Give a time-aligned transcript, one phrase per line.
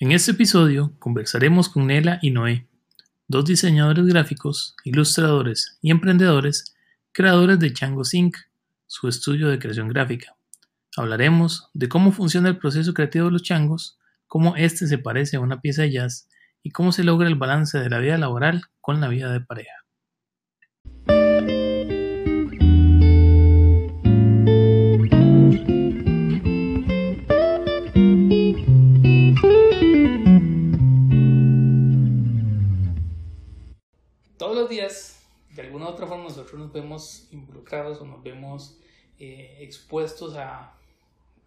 [0.00, 2.66] En este episodio conversaremos con Nela y Noé,
[3.28, 6.74] dos diseñadores gráficos, ilustradores y emprendedores,
[7.12, 8.36] creadores de Chango Inc.,
[8.88, 10.36] su estudio de creación gráfica.
[10.96, 13.96] Hablaremos de cómo funciona el proceso creativo de los changos,
[14.26, 16.28] cómo éste se parece a una pieza de jazz
[16.64, 19.83] y cómo se logra el balance de la vida laboral con la vida de pareja.
[36.54, 38.78] Nosotros nos vemos involucrados o nos vemos
[39.18, 40.74] eh, expuestos a,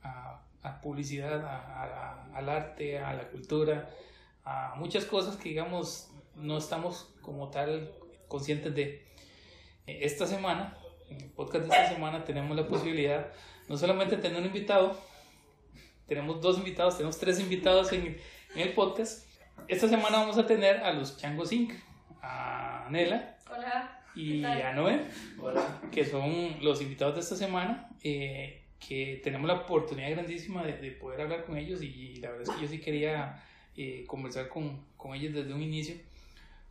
[0.03, 1.45] a, publicidad,
[2.33, 3.89] al arte, a la cultura,
[4.43, 7.91] a muchas cosas que, digamos, no estamos como tal
[8.27, 9.05] conscientes de.
[9.85, 10.77] Esta semana,
[11.09, 13.31] en el podcast de esta semana, tenemos la posibilidad
[13.69, 14.97] no solamente de tener un invitado,
[16.07, 18.17] tenemos dos invitados, tenemos tres invitados en,
[18.55, 19.25] en el podcast.
[19.69, 21.73] Esta semana vamos a tener a los Changos Inc.,
[22.21, 23.36] a Nela.
[24.17, 25.01] Y a Noé,
[25.39, 25.81] Hola.
[25.91, 27.89] que son los invitados de esta semana.
[28.03, 32.43] Eh, que tenemos la oportunidad grandísima de, de, poder hablar con ellos y, la verdad
[32.47, 33.43] es que yo sí quería
[33.75, 35.95] eh, conversar con, con, ellos desde un inicio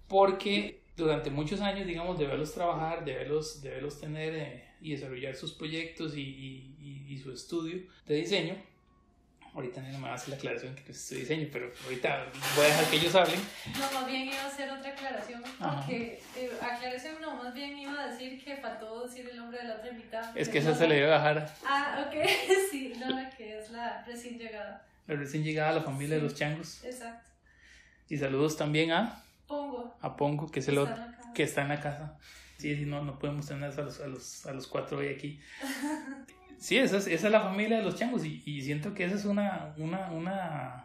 [0.06, 4.92] porque durante muchos años, digamos, de verlos trabajar, de verlos, de verlos tener eh, y
[4.92, 8.54] desarrollar sus proyectos y, y, y, su estudio de diseño,
[9.56, 12.66] ahorita no me va a hacer la aclaración que es su diseño, pero ahorita voy
[12.66, 13.40] a dejar que ellos hablen.
[13.78, 17.98] No, más bien iba a hacer otra aclaración, porque eh, aclaración no, más bien iba
[17.98, 20.32] a decir que faltó decir el nombre de la otra invitada.
[20.36, 21.50] Es que esa se le debe bajar.
[21.66, 22.28] Ah, ok,
[22.70, 24.86] sí, no, que es la recién llegada.
[25.06, 26.84] La recién llegada a la familia sí, de los changos.
[26.84, 27.30] Exacto.
[28.08, 29.22] Y saludos también a...
[29.46, 29.96] Pongo.
[30.02, 30.96] A Pongo, que es el otro,
[31.34, 32.18] que está en la casa.
[32.58, 35.40] Sí, sí, no, no podemos tener a los, a los, a los cuatro hoy aquí.
[36.58, 39.14] Sí, esa es, esa es la familia de los changos y, y siento que esa
[39.14, 40.84] es una, una, una,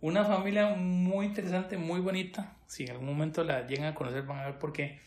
[0.00, 2.56] una familia muy interesante, muy bonita.
[2.66, 4.98] Si en algún momento la llegan a conocer van a ver por qué.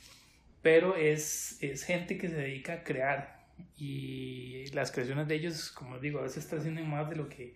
[0.61, 3.43] Pero es, es gente que se dedica a crear
[3.77, 7.55] y las creaciones de ellos, como digo, a veces trascienden más de lo que,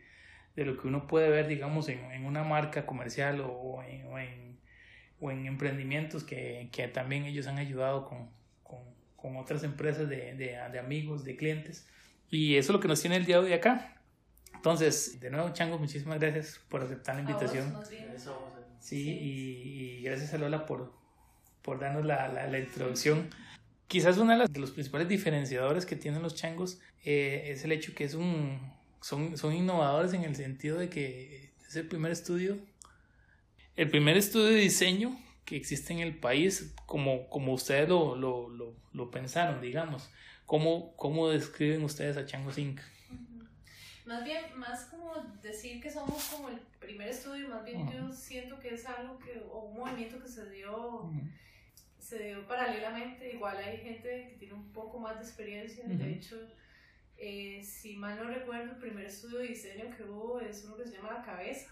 [0.56, 4.20] de lo que uno puede ver, digamos, en, en una marca comercial o en, o
[4.20, 4.60] en,
[5.20, 8.30] o en emprendimientos que, que, también ellos han ayudado con,
[8.64, 8.80] con,
[9.16, 11.88] con otras empresas de, de, de amigos, de clientes.
[12.30, 14.02] Y eso es lo que nos tiene el día de hoy acá.
[14.54, 17.74] Entonces, de nuevo, Chango, muchísimas gracias por aceptar la invitación.
[17.74, 17.98] Vos, sí,
[18.80, 19.10] sí.
[19.10, 20.94] Y, y, gracias a Lola por,
[21.62, 23.30] por darnos la, la, la introducción.
[23.88, 27.72] Quizás uno de, las, de, los principales diferenciadores que tienen los changos eh, es el
[27.72, 28.60] hecho que es un,
[29.00, 32.58] son, son innovadores en el sentido de que es el primer estudio,
[33.78, 38.50] el primer estudio de diseño que existe en el país, como, como ustedes lo, lo,
[38.50, 40.10] lo, lo pensaron, digamos.
[40.48, 42.80] ¿Cómo, ¿Cómo describen ustedes a Chango Inc.?
[44.06, 45.14] Más bien, más como
[45.44, 47.94] decir que somos como el primer estudio, más bien uh -huh.
[47.94, 51.32] yo siento que es algo que, o un movimiento que se dio, uh -huh.
[52.00, 56.38] se dio paralelamente, igual hay gente que tiene un poco más de experiencia, de hecho,
[57.18, 60.88] eh, si mal no recuerdo, el primer estudio de diseño que hubo es uno que
[60.88, 61.70] se llama La Cabeza,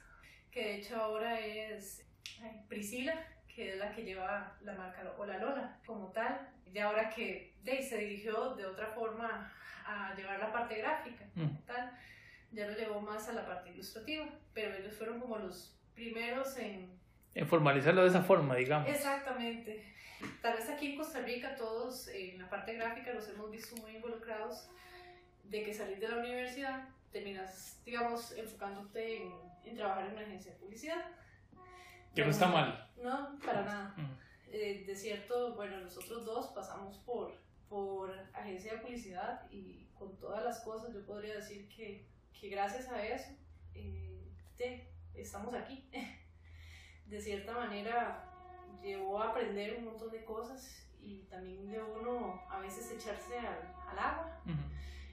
[0.51, 2.05] que de hecho ahora es
[2.41, 3.15] ay, Priscila,
[3.55, 7.53] que es la que lleva la marca o la Lola como tal, de ahora que
[7.63, 9.51] de, se dirigió de otra forma
[9.85, 11.65] a llevar la parte gráfica, mm.
[11.65, 11.91] tal,
[12.51, 16.99] ya lo llevó más a la parte ilustrativa, pero ellos fueron como los primeros en...
[17.33, 18.89] En formalizarlo de esa forma, digamos.
[18.89, 19.83] Exactamente.
[20.41, 23.95] Tal vez aquí en Costa Rica todos en la parte gráfica los hemos visto muy
[23.95, 24.69] involucrados
[25.43, 29.33] de que salir de la universidad terminas, digamos, enfocándote en,
[29.63, 31.05] en trabajar en una agencia de publicidad.
[32.15, 32.89] Que no está mal.
[33.03, 33.93] No, para nada.
[33.97, 34.17] Mm.
[34.51, 37.33] Eh, de cierto, bueno, nosotros dos pasamos por,
[37.67, 42.07] por agencia de publicidad y con todas las cosas yo podría decir que,
[42.39, 43.33] que gracias a eso
[43.73, 45.89] eh, te, estamos aquí.
[47.05, 48.23] de cierta manera
[48.81, 53.75] llevó a aprender un montón de cosas y también de uno a veces echarse al,
[53.89, 54.41] al agua.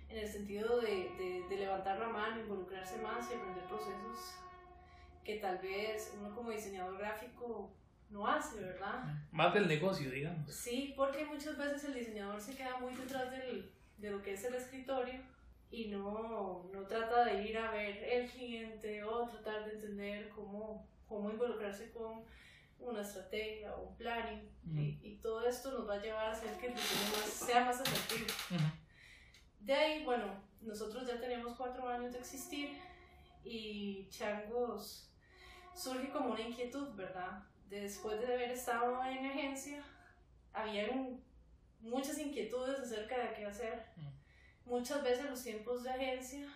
[0.09, 4.37] En el sentido de, de, de levantar la mano, involucrarse más y aprender procesos
[5.25, 7.71] que tal vez uno como diseñador gráfico
[8.11, 9.05] no hace, ¿verdad?
[9.31, 10.53] Más del negocio, digamos.
[10.53, 14.45] Sí, porque muchas veces el diseñador se queda muy detrás del, de lo que es
[14.45, 15.21] el escritorio
[15.71, 20.87] y no, no trata de ir a ver el cliente o tratar de entender cómo,
[21.09, 22.25] cómo involucrarse con
[22.79, 26.57] una estrategia o un planning y, y, todo esto nos va a llevar a hacer
[26.59, 28.27] que el diseño más, sea más efectivo.
[29.61, 30.25] De ahí, bueno,
[30.61, 32.77] nosotros ya tenemos cuatro años de existir
[33.45, 35.12] y Changos
[35.75, 37.43] surge como una inquietud, ¿verdad?
[37.69, 39.83] Después de haber estado en agencia,
[40.53, 41.21] habían
[41.81, 43.87] muchas inquietudes acerca de qué hacer.
[43.97, 44.71] Mm.
[44.71, 46.47] Muchas veces los tiempos de agencia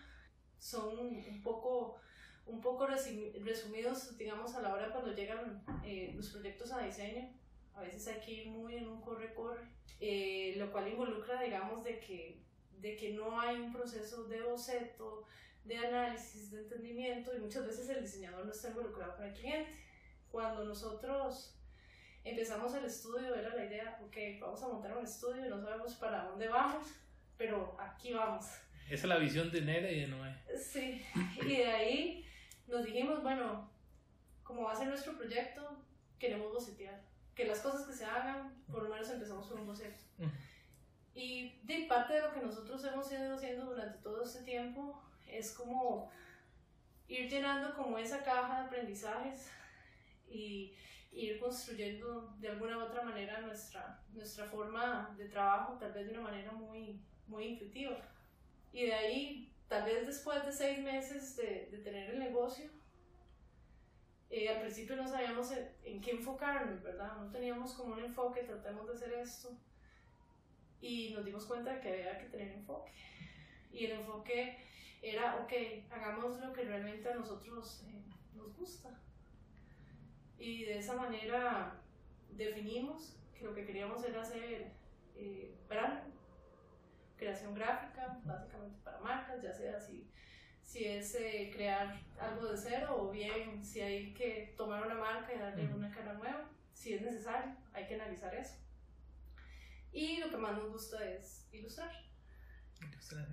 [0.59, 2.01] son un poco
[2.47, 7.29] un poco resumidos, digamos, a la hora cuando llegan eh, los proyectos a diseño.
[7.75, 9.69] A veces hay que ir muy en un corre-corre,
[10.01, 12.41] eh, lo cual involucra, digamos, de que,
[12.79, 15.25] de que no hay un proceso de boceto,
[15.67, 19.73] de análisis, de entendimiento, y muchas veces el diseñador no está involucrado con el cliente.
[20.31, 21.59] Cuando nosotros
[22.25, 26.25] empezamos el estudio, era la idea, ok, vamos a montar un estudio, no sabemos para
[26.25, 26.87] dónde vamos,
[27.37, 28.47] pero aquí vamos.
[28.87, 30.37] Esa es la visión de Nera y de Noé.
[30.57, 31.05] Sí,
[31.43, 32.29] y de ahí
[32.69, 33.71] nos dijimos, bueno,
[34.43, 35.85] como va a ser nuestro proyecto,
[36.19, 37.03] queremos bocetear.
[37.35, 40.05] Que las cosas que se hagan, por lo menos empezamos con un boceto.
[41.15, 45.03] Y de parte de lo que nosotros hemos ido haciendo durante todo este tiempo
[45.38, 46.11] es como
[47.09, 49.50] ir llenando como esa caja de aprendizajes
[50.29, 50.75] y
[51.12, 56.12] ir construyendo de alguna u otra manera nuestra, nuestra forma de trabajo, tal vez de
[56.12, 57.97] una manera muy, muy intuitiva.
[58.73, 62.71] Y de ahí tal vez después de seis meses de, de tener el negocio,
[64.29, 65.53] eh, al principio no sabíamos
[65.85, 67.17] en, qué enfocarnos, ¿verdad?
[67.17, 69.56] No teníamos como un enfoque, tratamos de hacer esto
[70.81, 72.93] y nos dimos cuenta de que había que tener enfoque.
[73.73, 74.59] Y el enfoque
[75.03, 75.53] era, ok,
[75.91, 78.03] hagamos lo que realmente a nosotros eh,
[78.35, 78.91] nos gusta.
[80.39, 81.81] Y de esa manera
[82.31, 84.73] definimos que lo que queríamos era hacer
[85.15, 86.13] eh, brand,
[87.17, 90.11] creación gráfica, básicamente para marcas, ya sea si,
[90.63, 95.33] si es eh, crear algo de cero o bien si hay que tomar una marca
[95.35, 98.57] y darle una cara nueva, si es necesario, hay que analizar eso.
[99.93, 101.91] Y lo que más nos gusta es ilustrar.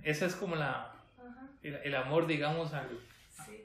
[0.02, 1.03] Esa es como la,
[1.62, 2.88] el, el, amor, digamos, al,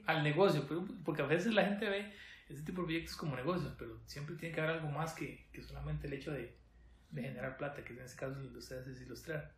[0.06, 0.66] al negocio,
[1.04, 2.12] porque a veces la gente ve
[2.48, 5.62] este tipo de proyectos como negocios, pero siempre tiene que haber algo más que, que
[5.62, 6.56] solamente el hecho de,
[7.10, 9.52] de, generar plata, que en este caso de ustedes es ilustrar.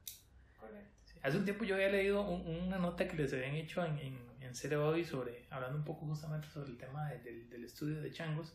[1.22, 4.54] Hace un tiempo yo había leído una nota que les habían hecho en, en, en
[5.04, 8.54] sobre, hablando un poco justamente sobre el tema del estudio de changos,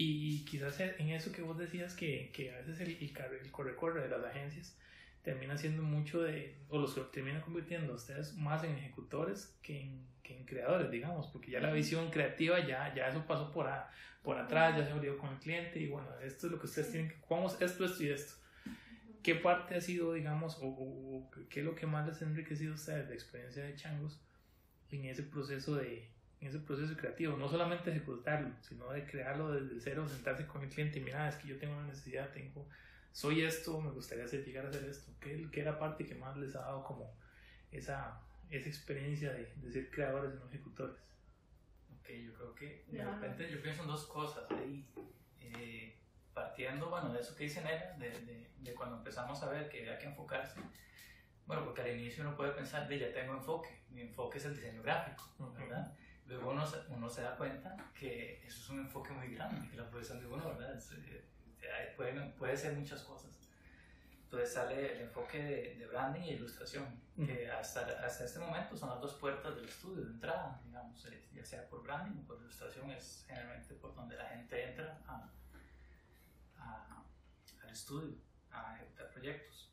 [0.00, 4.08] y quizás en eso que vos decías que, que a veces el, el, corre-corre de
[4.08, 4.78] las agencias
[5.22, 10.36] termina siendo mucho de, o los termina convirtiendo ustedes más en ejecutores que en, que
[10.36, 13.68] en, creadores, digamos, porque ya la visión creativa ya, ya eso pasó por,
[14.22, 16.90] por atrás, ya se abrió con el cliente y bueno, esto es lo que ustedes
[16.90, 18.34] tienen que, vamos esto, esto y esto.
[19.22, 22.76] ¿Qué parte ha sido, digamos, o, qué es lo que más les ha enriquecido a
[22.76, 24.20] ustedes de experiencia de Changos
[24.90, 26.08] en ese proceso de
[26.40, 30.68] en ese proceso creativo, no solamente ejecutarlo, sino de crearlo desde cero, sentarse con el
[30.68, 32.68] cliente y mira, es que yo tengo una necesidad, tengo,
[33.12, 36.14] soy esto, me gustaría hacer, llegar a hacer esto, ¿qué, qué es la parte que
[36.14, 37.14] más les ha dado como
[37.72, 38.20] esa,
[38.50, 40.96] esa experiencia de, de ser creadores y no ejecutores?
[42.00, 44.86] Ok, yo creo que de repente yo pienso en dos cosas ahí.
[45.40, 45.98] Eh,
[46.38, 49.98] partiendo, bueno, de eso que dice Nela, de, de, cuando empezamos a ver que había
[49.98, 50.60] que enfocarse,
[51.46, 54.54] bueno, porque al inicio uno puede pensar de ya tengo enfoque, mi enfoque es el
[54.54, 55.24] diseño gráfico,
[55.56, 55.96] ¿verdad?
[56.26, 59.88] Luego uno, uno, se da cuenta que eso es un enfoque muy grande, que la
[59.90, 60.78] profesión de uno, ¿verdad?
[61.62, 63.30] Eh, puede, puede ser muchas cosas.
[64.24, 66.84] Entonces sale el enfoque de, branding y ilustración,
[67.16, 71.02] que hasta, hasta este momento son las dos puertas del estudio de entrada, digamos,
[71.32, 75.30] ya sea por branding o por ilustración, es generalmente por donde la gente entra a,
[77.62, 78.18] al estudio,
[78.50, 79.72] a ejecutar proyectos.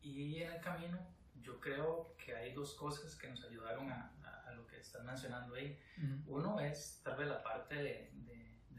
[0.00, 0.98] Y en el camino
[1.42, 4.12] yo creo que hay dos cosas que nos ayudaron a,
[4.46, 5.78] a, lo que están mencionando ahí.
[6.26, 8.33] Uno es tal vez la parte de, de,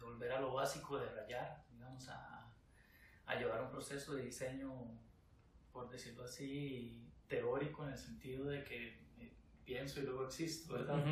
[0.05, 2.51] volver a lo básico, de rayar, digamos, a,
[3.25, 4.71] a, llevar un proceso de diseño,
[5.71, 9.33] por decirlo así, teórico en el sentido de que eh,
[9.63, 11.03] pienso y luego existo, ¿verdad?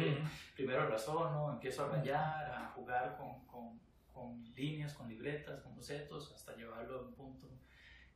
[0.56, 3.84] Primero razono, empiezo a rayar, a jugar con, con
[4.14, 7.50] con líneas, con libretas, con bocetos, hasta llevarlo a un punto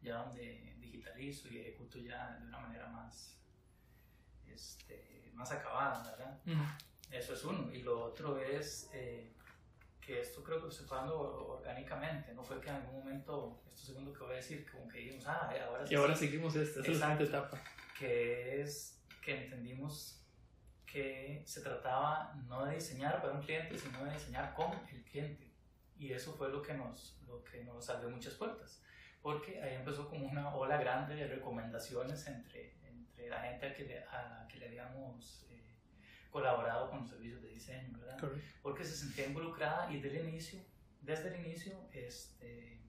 [0.01, 3.35] ya donde digitalizo y ejecuto ya de una manera más,
[4.45, 6.39] este, más acabada, ¿verdad?
[7.09, 7.73] Eso es uno.
[7.73, 9.33] Y lo otro es eh,
[10.07, 13.87] que esto creo que se fue dando orgánicamente, no fue que en algún momento, esto
[13.87, 16.97] segundo que voy a decir, como que dijimos, ah, ahora Y ahora seguimos esta, es
[16.97, 17.61] la etapa.
[17.99, 20.25] Que es que entendimos
[20.85, 25.51] que se trataba no de diseñar para un cliente, sino de diseñar con el cliente.
[25.99, 28.81] Y eso fue lo que nos, lo que nos abrió muchas puertas,
[29.21, 33.83] porque ahí empezó como una ola grande de recomendaciones entre, entre la gente a, que
[33.83, 35.66] le, a la que le habíamos eh,
[36.31, 38.29] colaborado con los servicios de diseño, ¿verdad?
[38.61, 40.59] Porque se sentía involucrada y desde el inicio,
[41.01, 42.79] desde el inicio, este,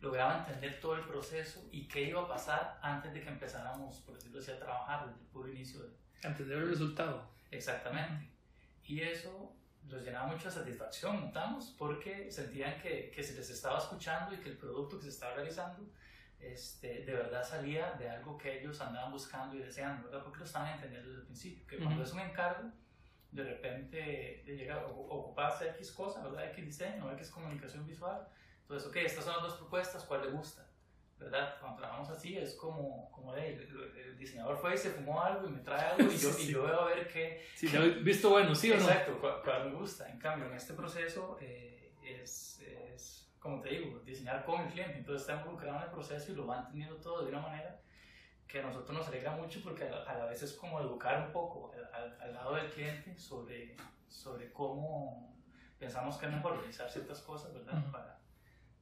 [0.00, 4.14] lograba entender todo el proceso y qué iba a pasar antes de que empezáramos, por
[4.14, 5.82] decirlo así, a trabajar desde el puro inicio.
[5.82, 5.88] De,
[6.22, 7.28] antes de ver el resultado.
[7.50, 8.30] Exactamente.
[8.84, 9.54] Y eso
[9.88, 14.50] los llenaba mucha satisfacción, notamos, porque sentían que, que, se les estaba escuchando y que
[14.50, 15.88] el producto que se estaba realizando
[16.40, 20.22] este, de verdad salía de algo que ellos andaban buscando y deseando, ¿verdad?
[20.24, 22.70] Porque lo estaban entendiendo desde el principio, que cuando es un encargo,
[23.30, 26.46] de repente llega, ocupas X cosa, ¿verdad?
[26.50, 28.26] X diseño, X comunicación visual.
[28.62, 30.66] Entonces, ok, estas son las dos propuestas, ¿cuál le gusta?
[31.18, 31.56] ¿Verdad?
[31.58, 35.50] Cuando trabajamos así es como, como el, el, diseñador fue y se fumó algo y
[35.50, 37.44] me trae algo y yo, y yo veo a ver qué...
[37.56, 37.66] Sí,
[38.02, 38.82] visto bueno, sí o no.
[38.82, 40.08] Exacto, cuál, me gusta.
[40.08, 42.47] En cambio, en este proceso eh, es,
[43.48, 44.98] como te digo, diseñar con el cliente.
[44.98, 47.80] Entonces está involucrado en el proceso y lo va entendiendo todo de una manera
[48.46, 51.72] que a nosotros nos alegra mucho porque a la vez es como educar un poco
[51.94, 53.74] al, al lado del cliente sobre,
[54.06, 55.34] sobre cómo
[55.78, 57.90] pensamos que es mejor realizar ciertas cosas, ¿verdad?
[57.90, 58.18] Para,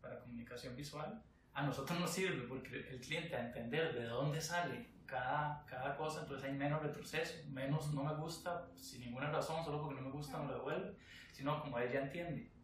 [0.00, 1.22] para comunicación visual.
[1.52, 6.22] A nosotros nos sirve porque el cliente a entender de dónde sale cada, cada cosa,
[6.22, 10.12] entonces hay menos retroceso, menos no me gusta sin ninguna razón, solo porque no me
[10.12, 10.96] gusta no lo devuelve,
[11.32, 12.55] sino como él ya entiende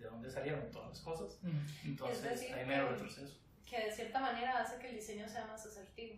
[0.00, 1.38] de dónde salieron todas las cosas,
[1.84, 3.38] entonces hay menos retroceso.
[3.66, 6.16] Que de cierta manera hace que el diseño sea más asertivo.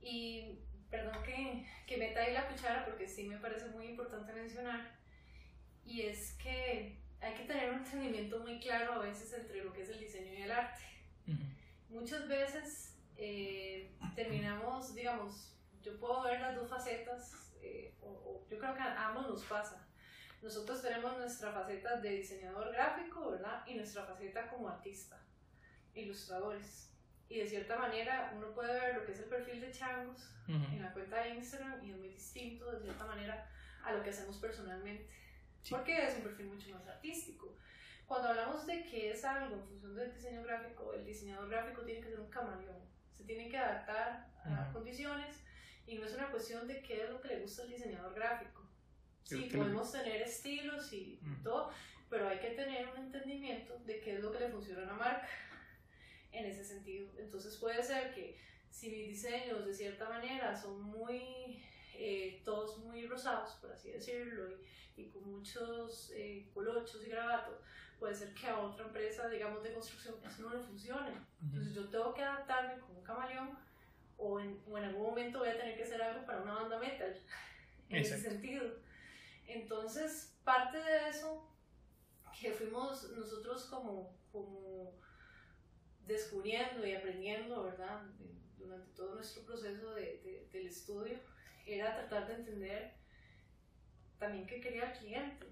[0.00, 0.58] Y
[0.90, 4.98] perdón que, que meta ahí la cuchara porque sí me parece muy importante mencionar.
[5.84, 9.82] Y es que hay que tener un entendimiento muy claro a veces entre lo que
[9.82, 10.82] es el diseño y el arte.
[11.88, 18.74] Muchas veces eh, terminamos, digamos, yo puedo ver las dos facetas, eh, o, yo creo
[18.74, 19.83] que a ambos nos pasa.
[20.44, 23.66] Nosotros tenemos nuestra faceta de diseñador gráfico, ¿verdad?
[23.66, 25.18] Y nuestra faceta como artista,
[25.94, 26.92] ilustradores
[27.30, 30.82] y de cierta manera uno puede ver lo que es el perfil de Changos en
[30.82, 33.50] la cuenta de Instagram y es muy distinto de cierta manera
[33.82, 35.08] a lo que hacemos personalmente.
[35.70, 37.56] Porque es un perfil mucho más artístico.
[38.06, 42.02] Cuando hablamos de qué es algo en función del diseño gráfico, el diseñador gráfico tiene
[42.02, 42.82] que ser un camaleón.
[43.14, 45.42] Se tiene que adaptar a las condiciones
[45.86, 48.63] y no es una cuestión de qué es lo que le gusta al diseñador gráfico.
[49.24, 51.70] Sí, podemos tener estilos y todo,
[52.10, 54.94] pero hay que tener un entendimiento de qué es lo que le funciona a una
[54.94, 55.28] marca
[56.32, 57.10] en ese sentido.
[57.18, 58.38] Entonces puede ser que
[58.70, 61.62] si mis diseños de cierta manera son muy,
[61.94, 67.60] eh, todos muy rosados, por así decirlo, y, y con muchos eh, colochos y grabatos,
[67.98, 71.12] puede ser que a otra empresa, digamos, de construcción, eso no le funcione.
[71.42, 73.58] Entonces yo tengo que adaptarme como un camaleón
[74.18, 76.78] o en, o en, algún momento voy a tener que hacer algo para una banda
[76.78, 77.16] metal,
[77.88, 78.62] en ese sentido.
[79.46, 81.48] Entonces, parte de eso
[82.40, 84.12] que fuimos nosotros como,
[86.06, 88.02] descubriendo y aprendiendo, ¿verdad?
[88.58, 91.18] Durante todo nuestro proceso de, del estudio,
[91.66, 92.94] era tratar de entender
[94.18, 95.46] también qué quería el cliente.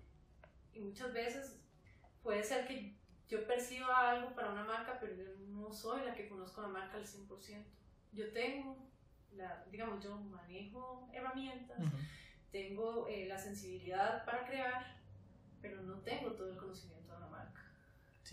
[0.75, 1.61] Y muchas veces
[2.23, 2.97] puede ser que
[3.29, 6.97] yo perciba algo para una marca, pero yo no soy la que conozco la marca
[6.97, 7.65] al 100%.
[8.13, 8.77] Yo tengo,
[9.33, 11.79] la, digamos, yo manejo herramientas,
[12.53, 14.97] tengo eh, la sensibilidad para crear,
[15.61, 17.63] pero no tengo todo el conocimiento de la marca.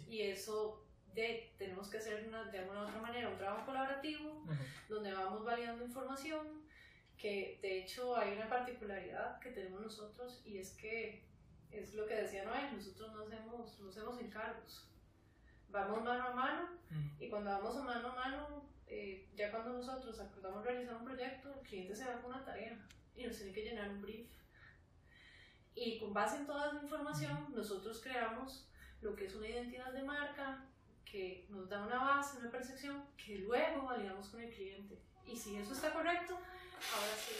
[0.08, 4.44] Y eso de, tenemos que hacer una, de alguna u otra manera un trabajo colaborativo
[4.88, 6.64] donde vamos validando información
[7.18, 11.24] que de hecho hay una particularidad que tenemos nosotros y es que
[11.72, 14.88] es lo que decía Noé, nosotros no hacemos, no hacemos encargos,
[15.70, 16.70] vamos mano a mano
[17.20, 21.54] y cuando vamos a mano a mano, eh, ya cuando nosotros acordamos realizar un proyecto,
[21.54, 22.78] el cliente se da con una tarea
[23.20, 24.28] y nos tiene que llenar un brief.
[25.76, 28.68] Y con base en toda esa información, nosotros creamos
[29.02, 30.66] lo que es una identidad de marca,
[31.06, 35.00] que nos da una base, una percepción que luego validamos con el cliente.
[35.26, 37.36] Y si eso está correcto, ahora sí,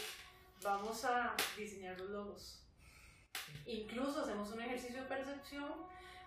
[0.62, 2.62] vamos a diseñar los logos.
[3.66, 5.72] Incluso hacemos un ejercicio de percepción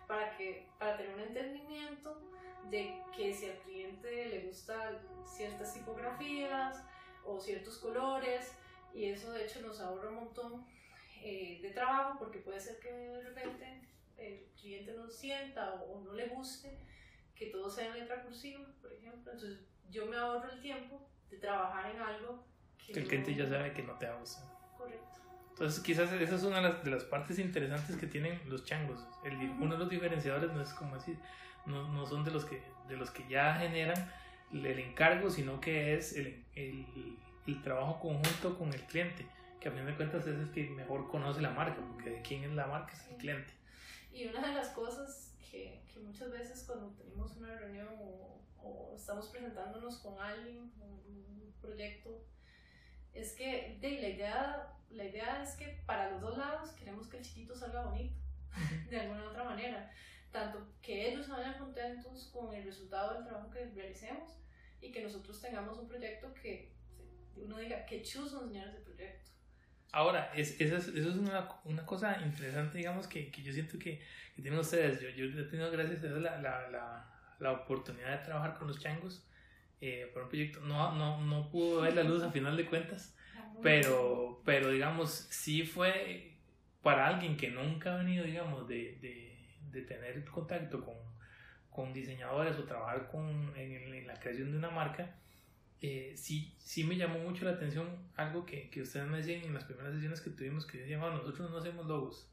[0.07, 2.21] para, que, para tener un entendimiento
[2.69, 6.83] de que si al cliente le gustan ciertas tipografías
[7.25, 8.53] o ciertos colores,
[8.93, 10.65] y eso de hecho nos ahorra un montón
[11.21, 13.81] eh, de trabajo porque puede ser que de repente
[14.17, 16.77] el cliente no sienta o no le guste
[17.35, 19.31] que todo sea en letra cursiva, por ejemplo.
[19.31, 19.59] Entonces
[19.89, 22.45] yo me ahorro el tiempo de trabajar en algo
[22.77, 24.43] que, el cliente ya sabe que no te gusta.
[24.77, 25.07] Correcto.
[25.49, 29.05] Entonces quizás esa es una de las, de las, partes interesantes que tienen los changos.
[29.23, 31.17] El, Uno de los diferenciadores no es como decir,
[31.65, 34.11] no, no, son de los, que, de los que ya generan
[34.51, 39.25] el, encargo, sino que es el, el, el, trabajo conjunto con el cliente,
[39.59, 42.43] que a fin de cuentas es el que mejor conoce la marca, porque de quién
[42.43, 43.53] es la marca es el cliente.
[44.11, 48.95] Y una de las cosas que, que muchas veces cuando tenemos una reunión o, o
[48.95, 51.03] estamos presentándonos con alguien, un,
[51.61, 52.25] proyecto,
[53.13, 57.17] es que de, la, idea, la idea es que para los dos lados queremos que
[57.17, 58.15] el chiquito salga bonito,
[58.89, 59.89] de alguna u otra manera.
[60.29, 64.29] Tanto que ellos vayan contentos con el resultado del trabajo que realicemos
[64.81, 66.72] y que nosotros tengamos un proyecto que
[67.35, 69.31] uno diga, qué chuzo enseñar ese proyecto.
[69.91, 73.77] Ahora, es, eso es, eso es una, una, cosa interesante, digamos, que, que yo siento
[73.77, 74.01] que,
[74.35, 74.99] que, tienen ustedes.
[74.99, 78.67] Yo, yo he tenido, gracias a Dios, la, la, la, la oportunidad de trabajar con
[78.67, 79.23] los changos
[79.81, 80.61] eh, por un proyecto.
[80.61, 83.15] No, no, no pudo ver la luz a final de cuentas,
[83.61, 86.37] pero, pero digamos, sí fue
[86.81, 89.37] para alguien que nunca ha venido, digamos, de, de,
[89.71, 90.95] de tener contacto con,
[91.69, 95.15] con, diseñadores o trabajar con, en, en, la creación de una marca,
[95.85, 99.53] eh, sí, sí me llamó mucho la atención algo que, que ustedes me decían en
[99.53, 102.31] las primeras sesiones que tuvimos, que decían, bueno, nosotros no hacemos logos,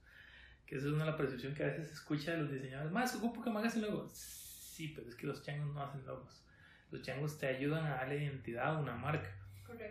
[0.67, 3.13] que esa es una la percepción que a veces se escucha de los diseñadores, más
[3.17, 4.09] ocupo que me hagas el logo.
[4.13, 6.45] Sí, pero es que los changos no hacen logos.
[6.93, 9.35] Los changos te ayudan a darle identidad a una marca.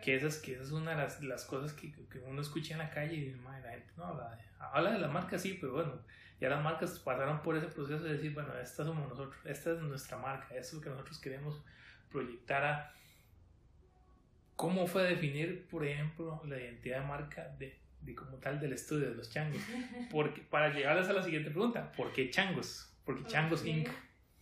[0.01, 2.79] Que esas, que esa es una de las, las cosas que, que, uno escucha en
[2.79, 5.99] la calle y la gente no habla de, habla de la marca, sí, pero bueno,
[6.39, 9.79] ya las marcas pasaron por ese proceso de decir, bueno, esta somos nosotros, esta es
[9.79, 11.61] nuestra marca, esto es lo que nosotros queremos
[12.09, 12.93] proyectar a
[14.59, 19.09] cómo fue definir, por ejemplo, la identidad de marca de, de como tal del estudio
[19.09, 19.61] de los changos.
[20.11, 22.93] Porque, para llegarles a la siguiente pregunta, ¿por qué changos?
[23.05, 23.87] Porque Changos Inc.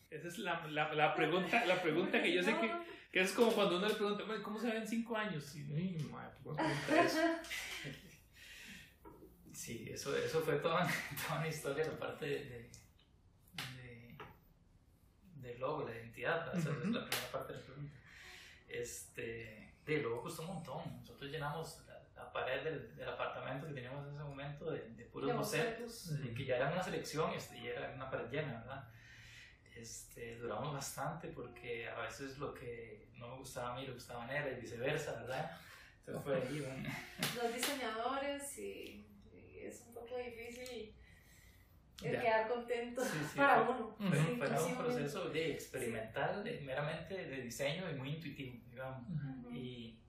[0.09, 2.71] Esa es la, la, la, pregunta, la pregunta que yo sé que,
[3.11, 5.55] que, es como cuando uno le pregunta, ¿cómo se ven cinco años?
[5.55, 5.97] Y,
[7.05, 7.19] eso.
[9.53, 10.87] Sí, eso, eso fue toda,
[11.27, 12.69] toda una historia, la parte de, de,
[13.75, 14.17] de,
[15.35, 17.97] de logo, la identidad, esa es la primera parte de la pregunta.
[18.67, 20.99] Este, de logo costó un montón.
[20.99, 25.05] Nosotros llenamos la, la pared del, del, apartamento que teníamos en ese momento de, de
[25.05, 28.87] puros bocetos, que ya eran una selección este, y era una pared llena, ¿verdad?
[29.79, 34.23] este, duramos bastante porque a veces lo que no me gustaba a mí le gustaba
[34.23, 35.57] a Nera y viceversa, ¿verdad?
[35.99, 36.83] Entonces fue ahí un...
[37.35, 40.95] Los diseñadores y, y, es un poco difícil
[42.03, 43.95] el quedar contento sí, sí, para fue, uno.
[43.97, 49.09] Fue, sí, fue un proceso de experimental, de, meramente de diseño y muy intuitivo, digamos.
[49.09, 49.55] Uh -huh.
[49.55, 49.99] y,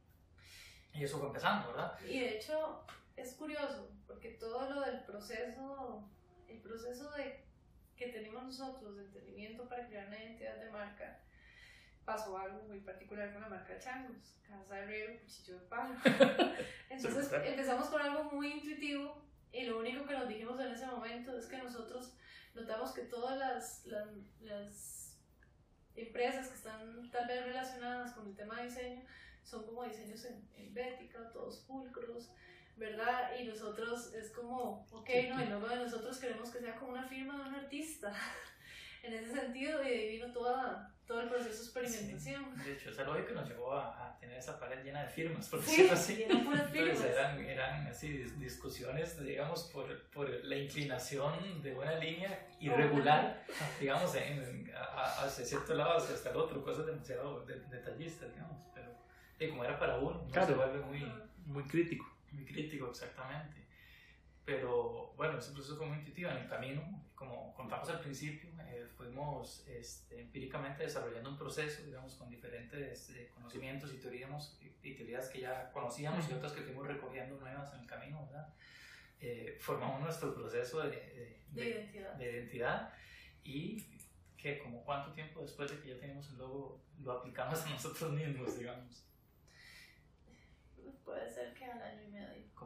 [0.93, 1.99] y eso fue empezando, ¿verdad?
[2.07, 2.85] Y de hecho
[3.17, 6.09] es curioso porque todo lo del proceso,
[6.49, 7.45] el proceso de
[7.97, 11.21] que tenemos nosotros de entendimiento para crear una identidad de marca,
[12.05, 15.95] pasó algo muy particular con la marca Changos, Casa Herrero, Cuchillo de Palo.
[16.91, 21.37] Entonces empezamos con algo muy intuitivo y lo único que nos dijimos en ese momento
[21.37, 22.15] es que nosotros
[22.55, 24.09] notamos que todas las, las,
[24.41, 25.19] las
[25.95, 29.03] empresas que están tal vez relacionadas con el tema de diseño
[29.43, 32.31] son como diseños en, en Bética, todos pulcros,
[32.77, 33.39] ¿verdad?
[33.39, 37.09] Y nosotros es como, ok, no, el logo de nosotros queremos que sea como una
[37.09, 38.13] firma de un artista.
[39.03, 42.45] en ese sentido, y vino toda, todo el proceso de experimentación.
[42.57, 45.49] Sí, de hecho, esa lógica nos llevó a, a, tener esa pared llena de firmas,
[45.49, 46.45] por decirlo sí, así.
[46.45, 47.01] Puras firmas.
[47.05, 48.09] Eran, eran así
[48.39, 55.25] discusiones, digamos, por, por la inclinación de una línea irregular, oh, digamos, en, en, a,
[55.25, 58.89] hacia cierto lado, hacia hasta el otro, cosas demasiado detallistas, digamos, pero
[59.41, 60.49] y como era para uno, claro.
[60.49, 61.13] se vuelve muy,
[61.47, 63.68] muy crítico muy crítico, exactamente.
[64.49, 66.31] Pero bueno, ese proceso fue muy intuitivo.
[66.31, 66.81] En el camino,
[67.15, 73.31] como contamos al principio, eh, fuimos este, empíricamente desarrollando un proceso, digamos, con diferentes eh,
[73.35, 77.81] conocimientos y teorías, y teorías que ya conocíamos y otras que fuimos recogiendo nuevas en
[77.81, 78.55] el camino, ¿verdad?
[79.21, 82.15] Eh, formamos nuestro proceso de, de, de, de, identidad.
[82.15, 82.95] de identidad
[83.45, 83.85] y
[84.39, 88.13] que como cuánto tiempo después de que ya teníamos el logo lo aplicamos a nosotros
[88.13, 89.09] mismos, digamos
[91.09, 92.08] puede ser que al año.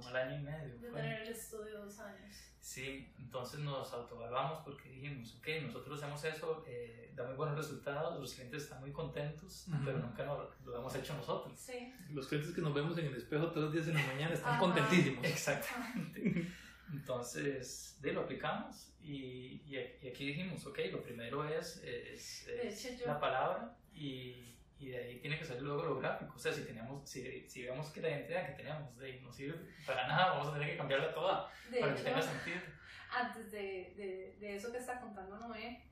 [0.03, 0.79] Como al año y medio.
[0.79, 2.37] De tener el estudio dos años.
[2.61, 8.21] Sí, entonces nos autoevaluamos porque dijimos, ok, nosotros hacemos eso, eh, da muy buenos resultados,
[8.21, 9.85] los clientes están muy contentos, uh -huh.
[9.85, 11.59] pero nunca lo, lo, hemos hecho nosotros.
[11.59, 11.93] Sí.
[12.11, 14.53] Los clientes que nos vemos en el espejo todos los días en la mañana están
[14.53, 14.61] Ajá.
[14.61, 15.25] contentísimos.
[15.25, 16.47] Exactamente.
[16.93, 23.19] Entonces, de lo aplicamos y, y, aquí dijimos, ok, lo primero es, es, es la
[23.19, 26.35] palabra y y de ahí tiene que salir luego lo gráfico.
[26.35, 29.33] O sea, si, tenemos, si, si vemos que la identidad que teníamos de ahí no
[29.33, 32.61] sirve para nada, vamos a tener que cambiarla toda de para hecho, que tenga sentido.
[33.09, 35.85] Antes de, de, de, eso que está contando Noé,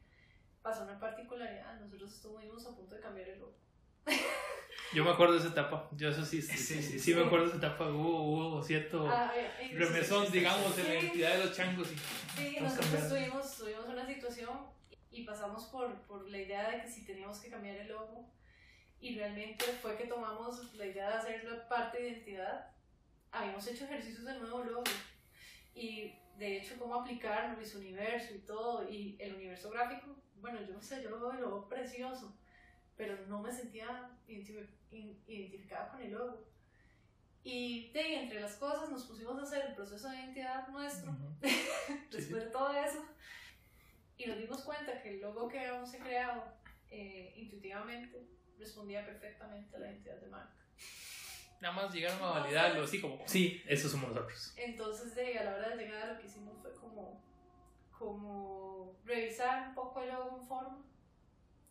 [0.60, 1.78] pasó una particularidad.
[1.78, 3.56] Nosotros estuvimos a punto de cambiar el logo.
[4.92, 7.44] Yo me acuerdo de esa etapa, yo eso sí, sí, sí, sí, sí me acuerdo
[7.44, 9.32] de esa etapa, hubo, hubo cierto ah,
[9.72, 11.92] remesón, digamos, en la identidad de los changos.
[11.92, 11.96] Y
[12.36, 14.50] sí, nosotros tuvimos, tuvimos una situación
[15.12, 18.32] y pasamos por, por la idea de que si teníamos que cambiar el logo,
[19.00, 22.70] y realmente fue que tomamos la idea de hacerlo parte de identidad.
[23.32, 24.84] Habíamos hecho ejercicios del nuevo logo
[25.74, 30.74] y de hecho cómo aplicar Luis Universo y todo y el universo gráfico, bueno, yo
[30.74, 32.36] no sé, yo lo veo, lo veo precioso,
[32.96, 36.46] pero no me sentía identificada con el logo.
[37.42, 41.14] Y de entre las cosas nos pusimos a hacer el proceso de identidad nuestro, uh
[41.40, 42.08] -huh.
[42.10, 43.02] después de todo eso,
[44.18, 46.44] y nos dimos cuenta que el logo que habíamos creado
[46.90, 50.54] eh, intuitivamente respondía perfectamente a la identidad de marca.
[51.60, 54.54] Nada más llegaron a validarlo, así como, sí, eso somos nosotros.
[54.56, 57.22] Entonces, de, a la hora de llegar, lo que hicimos fue como,
[57.90, 60.84] como revisar un poco el logo en forma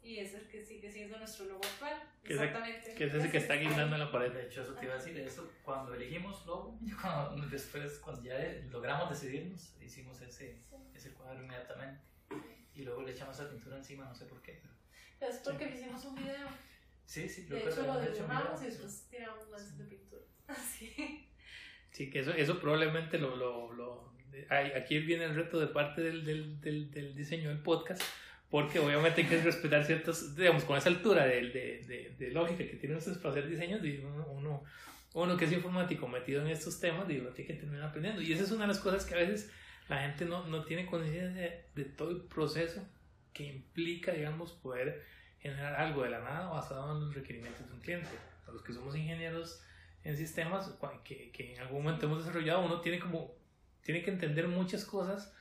[0.01, 2.01] y es el que sigue siendo nuestro logo actual.
[2.23, 2.95] Exactamente.
[2.95, 4.31] Que es ese que está guindando en la pared.
[4.31, 6.77] De hecho, eso te iba a decir, eso, cuando elegimos logo,
[7.51, 8.37] después, cuando ya
[8.69, 12.01] logramos decidirnos, hicimos ese, ese cuadro inmediatamente.
[12.73, 14.61] Y luego le echamos la pintura encima, no sé por qué.
[14.61, 15.31] Pero...
[15.31, 16.47] Es porque hicimos un video.
[17.09, 20.21] Sí, sí, de hecho lo dibujamos y después tiramos lances de pintura.
[20.47, 21.27] Así.
[21.91, 24.13] Sí, que eso, eso probablemente lo, lo, lo,
[24.75, 28.03] Aquí viene el reto de parte del, del, del, del diseño del podcast
[28.49, 32.77] porque obviamente hay que respetar ciertos, digamos, con esa altura de, de, de, lógica que
[32.77, 33.81] tienen ustedes para hacer diseños,
[34.35, 34.63] uno,
[35.13, 38.21] uno, que es informático metido en estos temas, digo, tiene que terminar aprendiendo.
[38.21, 39.51] Y esa es una de las cosas que a veces
[39.87, 41.29] la gente no, no tiene conciencia
[41.75, 42.83] de, todo el proceso
[43.33, 45.03] que implica, digamos, poder
[45.39, 48.09] generar algo de la nada basado en los requerimientos de un cliente.
[48.47, 49.61] A los que somos ingenieros
[50.03, 50.71] en sistemas,
[51.03, 53.33] que, que en algún momento hemos desarrollado, uno tiene como,
[53.83, 55.33] tiene que entender muchas cosas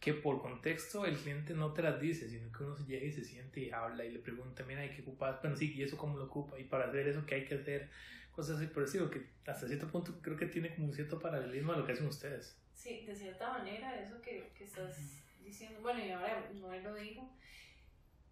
[0.00, 3.24] que por contexto el cliente no te las dice, sino que uno llega y se
[3.24, 5.40] siente y habla y le pregunta, mira, ¿hay que ocupar?
[5.40, 6.58] Pero sí, ¿y eso cómo lo ocupa?
[6.58, 7.88] Y para hacer eso, ¿qué hay que hacer?
[8.32, 11.72] Cosas así, pero sí, que hasta cierto punto creo que tiene como un cierto paralelismo
[11.72, 12.56] a lo que hacen ustedes.
[12.74, 17.32] Sí, de cierta manera, eso que, que estás diciendo, bueno, y ahora no lo digo,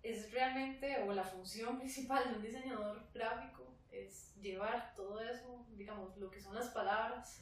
[0.05, 6.15] es realmente, o la función principal de un diseñador gráfico es llevar todo eso, digamos,
[6.19, 7.41] lo que son las palabras,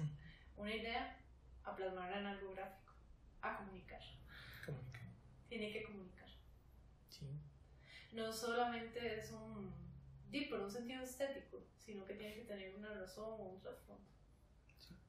[0.57, 1.19] una idea,
[1.65, 2.93] a plasmarla en algo gráfico,
[3.41, 4.01] a comunicar.
[5.49, 6.29] Tiene que comunicar.
[7.09, 7.27] Sí.
[8.13, 9.75] No solamente es un,
[10.31, 14.07] sí, por un sentido estético, sino que tiene que tener una razón o un trasfondo.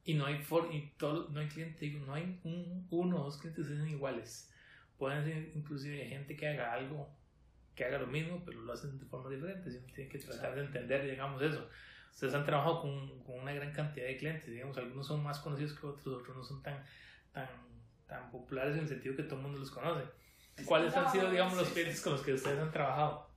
[0.04, 3.38] Y no hay, for, y todo, no hay cliente, no hay un, uno o dos
[3.38, 4.52] clientes que sean iguales.
[4.98, 7.08] Pueden ser inclusive gente que haga algo,
[7.74, 9.70] que haga lo mismo, pero lo hacen de forma diferente.
[9.70, 11.68] Uno tiene que tratar de entender, digamos, eso.
[12.12, 15.72] Ustedes han trabajado con, con, una gran cantidad de clientes, digamos, algunos son más conocidos
[15.72, 16.84] que otros, otros no son tan,
[17.32, 17.48] tan
[18.06, 20.04] tan populares en el sentido que todo el mundo los conoce.
[20.64, 23.28] ¿Cuáles han sido, digamos, los clientes con los que ustedes han trabajado?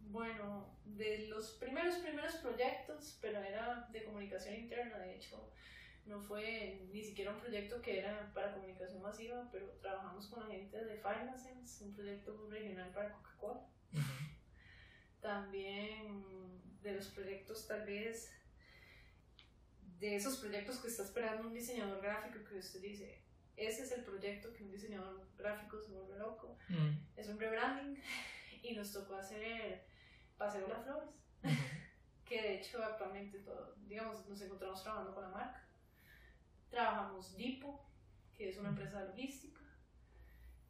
[0.00, 5.50] Bueno, de los primeros, primeros proyectos, pero era de comunicación interna, de hecho,
[6.06, 10.54] no fue ni siquiera un proyecto que era para comunicación masiva, pero trabajamos con la
[10.54, 13.66] gente de Finasense, un proyecto regional para Coca-Cola.
[15.20, 16.24] También
[16.82, 18.30] de los proyectos, tal vez,
[19.98, 23.22] de esos proyectos que está esperando un diseñador gráfico que usted dice,
[23.56, 26.58] ese es el proyecto que un diseñador gráfico se vuelve loco.
[26.68, 26.90] Mm.
[27.16, 28.02] Es un rebranding
[28.62, 29.84] y nos tocó hacer
[30.36, 31.10] Paseo Las Flores,
[32.24, 35.64] que de hecho actualmente todo, digamos, nos encontramos trabajando con la marca.
[36.70, 37.88] Trabajamos Dipo,
[38.36, 39.60] que es una empresa de logística.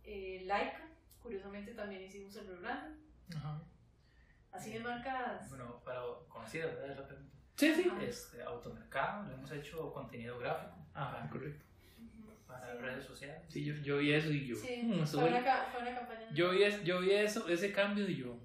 [0.02, 0.86] Eh, Laika,
[1.22, 3.02] curiosamente también hicimos el rebranding.
[4.52, 5.48] Así de marcas.
[5.48, 7.08] Bueno, para conocidas, ¿verdad?
[7.56, 7.90] Sí, sí.
[8.00, 10.76] Este, automercado, le hemos hecho contenido gráfico.
[10.94, 11.64] Ajá, correcto
[12.46, 13.42] para redes sociales.
[13.48, 14.56] Sí, yo, yo vi eso y yo.
[14.56, 16.30] Sí, mm, fue, una, campaña.
[16.32, 18.38] Yo vi, yo vi eso, ese cambio y yo.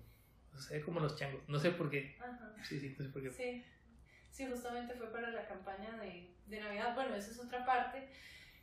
[0.54, 1.42] O sea, como los changos.
[1.48, 2.18] No sé por qué.
[2.20, 2.54] Ajá.
[2.64, 3.32] Sí, sí, no sé por qué.
[3.32, 3.64] Sí.
[4.32, 6.96] Sí, justamente fue para la campaña de, de Navidad.
[6.96, 8.10] Bueno, esa es otra parte.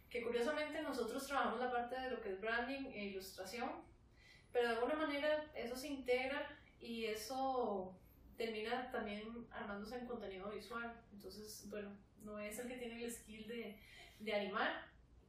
[0.08, 3.70] Que curiosamente nosotros trabajamos la parte de lo que es branding e ilustración.
[4.52, 6.46] Pero de alguna manera eso se integra
[6.80, 7.94] y eso
[8.36, 11.00] termina también armándose en contenido visual.
[11.12, 11.90] Entonces, bueno,
[12.22, 13.78] no es el que tiene el skill de,
[14.20, 14.86] de animar,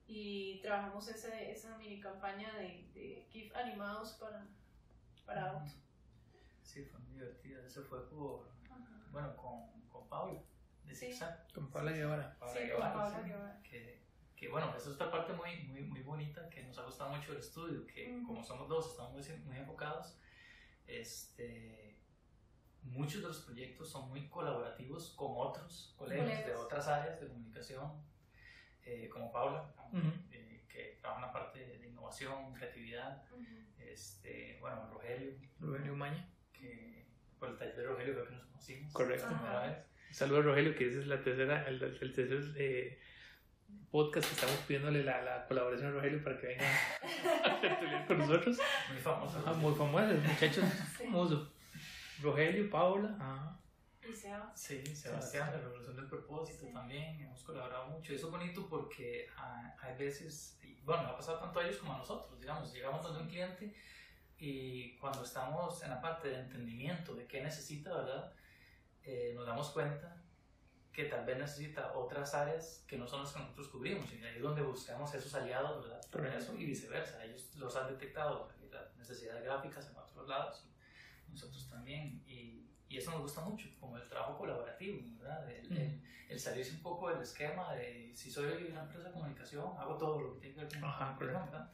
[0.08, 4.48] y trabajamos ese, esa mini campaña de, de GIF animados para,
[5.26, 5.72] para auto.
[6.62, 7.66] Sí, fue muy divertida.
[7.66, 8.48] Eso fue por,
[9.12, 10.42] bueno, con, con Paula,
[10.86, 11.20] de sí.
[11.54, 12.38] Con Paula Guevara.
[12.54, 13.62] sí, con Paula Guevara.
[13.64, 14.02] Que,
[14.38, 17.32] que, bueno, esa es otra parte muy, muy, muy bonita que nos ha gustado mucho
[17.32, 20.16] el estudio, que como somos dos, estamos muy, muy enfocados.
[20.86, 21.98] Este,
[22.84, 27.92] muchos de los proyectos son muy colaborativos con otros colegas de otras áreas de comunicación
[28.84, 29.74] eh, como Paula,
[30.32, 33.24] eh, que trabaja en la parte de innovación, creatividad.
[33.80, 35.34] este, bueno, Rogelio.
[35.60, 36.30] Rogelio Maña.
[36.54, 37.08] Que
[37.40, 38.94] por el taller de Rogelio creo que nos conocimos.
[38.94, 39.28] Correcto.
[40.12, 43.00] Saludos a Rogelio, que ese es la tercera, el, el tercer eh,
[43.92, 46.66] podcast que estamos pidiéndole la, la, colaboración a Rogelio para que venga
[47.46, 48.58] a tertuliar con nosotros.
[48.92, 49.40] Muy famoso.
[49.56, 50.66] muy famoso, muchachos
[50.98, 51.50] famosos.
[52.22, 53.16] Rogelio, Paula.
[53.20, 53.58] Ajá.
[54.56, 58.14] Sí, Sebastián, la Revolución del Propósito también, hemos colaborado mucho.
[58.14, 61.98] Eso es bonito porque ah, hay veces, bueno, ha pasado tanto a ellos como a
[61.98, 63.76] nosotros, digamos, llegamos donde un cliente
[64.38, 68.34] y cuando estamos en la parte de entendimiento de qué necesita, ¿verdad?
[69.04, 70.24] Eh, nos damos cuenta
[70.98, 74.38] que tal vez necesita otras áreas que no son las que nosotros cubrimos y ahí
[74.38, 76.02] es donde buscamos esos aliados, ¿verdad?
[76.10, 80.66] Por eso y viceversa, ellos los han detectado, las necesidades gráficas en otros lados,
[81.30, 85.52] nosotros también y y eso nos gusta mucho, como el trabajo colaborativo, ¿verdad?
[85.52, 89.98] El, el, salirse un poco del esquema de si soy una empresa de comunicación, hago
[89.98, 91.72] todo lo que tiene que ver con comunicación, ¿verdad?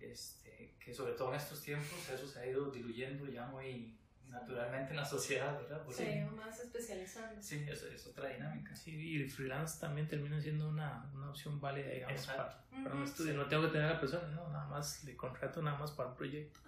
[0.00, 4.90] este, que sobre todo en estos tiempos eso se ha ido diluyendo ya muy naturalmente
[4.90, 5.82] en la sociedad, ¿verdad?
[5.84, 7.42] Porque, se más especializando.
[7.42, 8.74] Sí, eso es otra dinámica.
[8.76, 13.02] Sí, y el freelance también termina siendo una, una opción válida, digamos, para, para, un
[13.02, 13.34] estudio.
[13.34, 16.10] No tengo que tener a la persona, no, nada más le contrato nada más para
[16.10, 16.60] un proyecto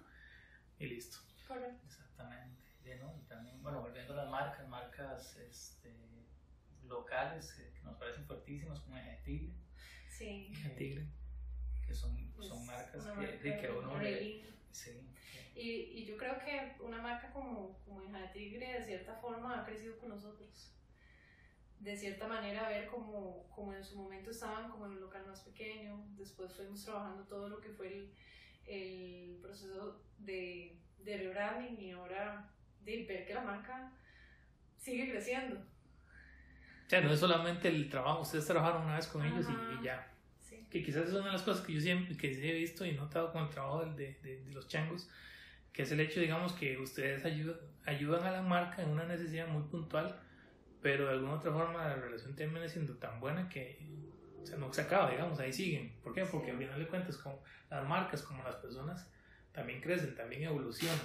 [0.79, 1.17] y listo.
[1.47, 1.85] Correcto.
[1.85, 2.61] Exactamente.
[2.99, 3.15] ¿no?
[3.17, 5.95] Y también, bueno, volviendo a las marcas, marcas este,
[6.83, 9.53] locales que nos parecen fuertísimas, como el Tigre.
[10.09, 10.51] Sí.
[10.77, 11.07] Tigre.
[11.85, 13.05] Que son, son marcas
[13.41, 13.99] que, que uno...
[14.71, 14.91] sí,
[15.55, 19.59] y, y, yo creo que una marca como, como Hija de Tigre de cierta forma
[19.59, 20.73] ha crecido con nosotros.
[21.79, 25.41] De cierta manera, ver como, como en su momento estaban como en un local más
[25.41, 28.13] pequeño, después fuimos trabajando todo lo que fue el,
[28.65, 32.49] el proceso de, de rebranding y ahora
[32.81, 33.91] de ver que la marca
[34.77, 35.57] sigue creciendo.
[35.57, 40.07] O sea, no es solamente el trabajo, ustedes trabajaron una vez con ellos y, ya.
[40.69, 43.31] Que quizás es una de las cosas que yo siempre que he visto y notado
[43.31, 45.09] con el trabajo de, de, de los changos,
[45.73, 49.47] que es el hecho, digamos, que ustedes ayudan, ayudan a la marca en una necesidad
[49.47, 50.19] muy puntual,
[50.81, 53.79] pero de alguna otra forma la relación termina siendo tan buena que
[54.41, 55.95] o sea, no se acaba, digamos, ahí siguen.
[56.03, 56.25] ¿Por qué?
[56.25, 59.07] Porque al final de cuentas, como las marcas, como las personas,
[59.51, 60.99] también crecen, también evolucionan.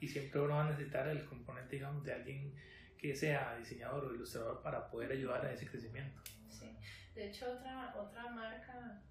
[0.00, 2.54] Y siempre uno va a necesitar el componente, digamos, de alguien
[2.96, 6.20] que sea diseñador o ilustrador para poder ayudar a ese crecimiento.
[6.48, 6.76] Sí,
[7.14, 9.02] de hecho otra, otra marca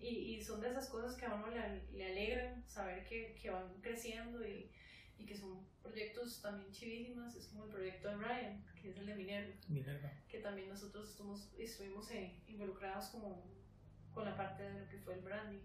[0.00, 3.50] y, y, son de esas cosas que a uno le, le alegran saber que, que
[3.50, 4.70] van creciendo y,
[5.18, 7.34] y, que son proyectos también chivísimas.
[7.34, 9.54] Es como el proyecto de Ryan, que es el de Minerva.
[9.68, 10.10] Minerva.
[10.28, 12.08] Que también nosotros estuvimos, estuvimos
[12.46, 13.44] involucrados como
[14.12, 15.60] con la parte de lo que fue el branding.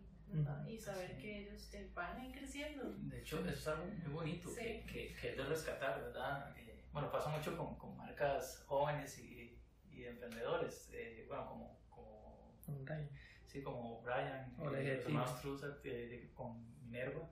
[0.67, 2.91] Y saber que ellos van a ir creciendo.
[2.97, 6.53] De hecho, eso es algo muy bonito que, que, que, es de rescatar, ¿verdad?
[6.57, 12.85] Eh, bueno, pasa mucho con, con marcas jóvenes y, y emprendedores, eh, bueno, como, como
[13.63, 15.41] como Brian, eh, Tomás
[15.83, 17.29] eh, con Minerva,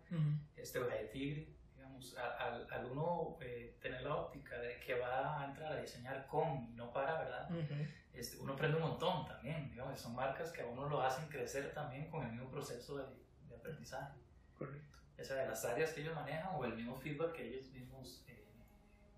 [0.56, 5.46] este de Tigre, digamos, al, al uno eh, tener la óptica de que va a
[5.46, 7.50] entrar a diseñar con y no para, ¿verdad?
[8.14, 11.74] este, uno aprende un montón también, digamos, son marcas que a uno lo hacen crecer
[11.74, 13.06] también con el mismo proceso de,
[13.50, 14.14] de aprendizaje.
[14.58, 14.98] Correcto.
[15.20, 18.26] O sea, de las áreas que ellos manejan o el mismo feedback que ellos mismos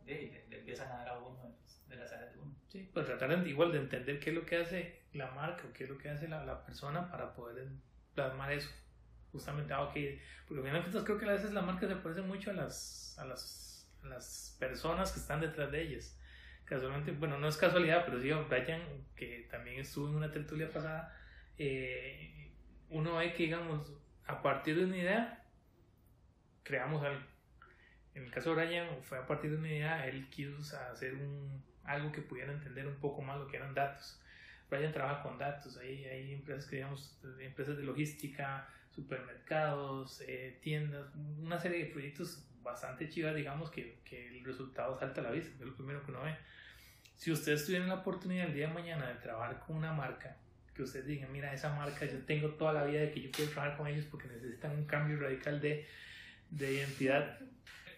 [0.06, 1.56] le, empiezan a dar a uno
[1.88, 2.56] de las áreas de uno.
[2.76, 5.86] Sí, pues tratar igual de entender qué es lo que hace la marca o qué
[5.86, 7.70] es lo que hace la, la persona para poder
[8.14, 8.70] plasmar eso.
[9.32, 9.94] Justamente, ah, ok,
[10.46, 13.24] porque al final creo que a veces la marca se parece mucho a las, a
[13.24, 16.20] las, a las personas que están detrás de ellas.
[16.66, 18.82] Casualmente, bueno, no es casualidad, pero sí, Brian,
[19.16, 21.18] que también estuvo en una tertulia pasada,
[21.58, 22.52] eh,
[22.90, 23.90] uno ve que, digamos,
[24.26, 25.46] a partir de una idea,
[26.64, 27.22] creamos algo
[28.16, 31.64] en el caso de Brian fue a partir de una idea, él quiso hacer un,
[31.86, 34.22] algo que pudiera entender un poco más lo que eran datos.
[34.70, 41.14] Brian trabaja con datos, hay, hay empresas que digamos, empresas de logística, supermercados, eh, tiendas,
[41.40, 45.52] una serie de proyectos bastante chivas, digamos, que, que, el resultado salta a la vista,
[45.54, 46.36] es lo primero que uno ve.
[47.16, 50.36] Si ustedes tuvieran la oportunidad el día de mañana de trabajar con una marca,
[50.74, 53.52] que ustedes digan, mira, esa marca, yo tengo toda la vida de que yo quiero
[53.52, 55.86] trabajar con ellos porque necesitan un cambio radical de,
[56.50, 57.40] de identidad,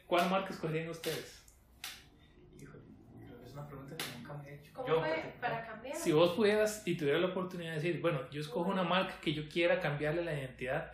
[0.08, 1.44] ¿Cuál marca escogerían ustedes?
[2.62, 2.82] Híjole,
[3.26, 4.67] creo que es una pregunta que nunca me he hecho.
[4.78, 5.96] ¿Cómo yo, fue para cambiar?
[5.96, 9.34] Si vos pudieras y tuvieras la oportunidad de decir, bueno, yo escojo una marca que
[9.34, 10.92] yo quiera cambiarle la identidad,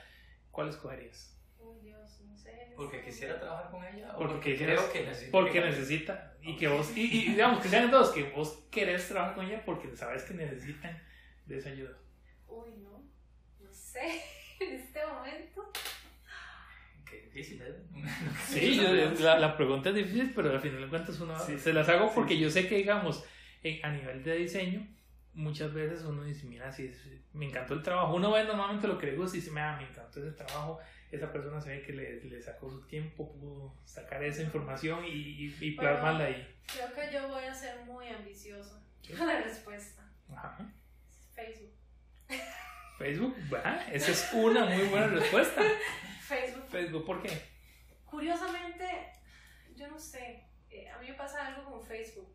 [0.51, 1.37] ¿cuál escogerías?
[1.59, 2.73] Uy, Dios, no sé.
[2.77, 4.15] ¿Porque quisiera trabajar con ella?
[4.15, 5.31] ¿O porque, creo que necesita.
[5.31, 6.37] Porque necesita.
[6.41, 9.61] Y que vos, y, y, digamos que sean todos, que vos querés trabajar con ella
[9.65, 11.01] porque sabes que necesitan
[11.45, 11.97] de esa ayuda.
[12.47, 13.03] Uy, no,
[13.59, 14.21] no sé,
[14.59, 15.71] en este momento
[17.33, 17.75] difícil, ¿eh?
[18.47, 18.81] Sí,
[19.19, 22.37] la, la, pregunta es difícil, pero al final de cuentas uno se las hago porque
[22.37, 23.25] yo sé que, digamos,
[23.83, 24.87] a nivel de diseño,
[25.33, 26.91] muchas veces uno dice, mira, si
[27.33, 28.15] me encantó el trabajo.
[28.15, 30.79] Uno ve normalmente lo que le gusta y dice, mira, me encantó ese trabajo.
[31.11, 35.53] Esa persona se ve que le, le sacó su tiempo, pudo sacar esa información y,
[35.59, 36.55] y, plasmarla ahí.
[36.65, 38.83] Creo que yo voy a ser muy ambiciosa
[39.17, 40.09] con la respuesta.
[40.29, 40.73] Ajá.
[41.33, 41.73] Facebook.
[42.97, 43.35] Facebook,
[43.91, 45.61] esa es una muy buena respuesta.
[46.21, 46.67] Facebook.
[46.69, 47.29] Facebook, ¿por qué?
[48.05, 49.11] Curiosamente,
[49.75, 52.33] yo no sé, eh, a mí me pasa algo con Facebook.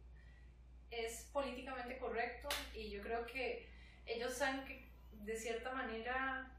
[0.91, 3.69] Es políticamente correcto y yo creo que
[4.07, 6.51] ellos saben que de cierta manera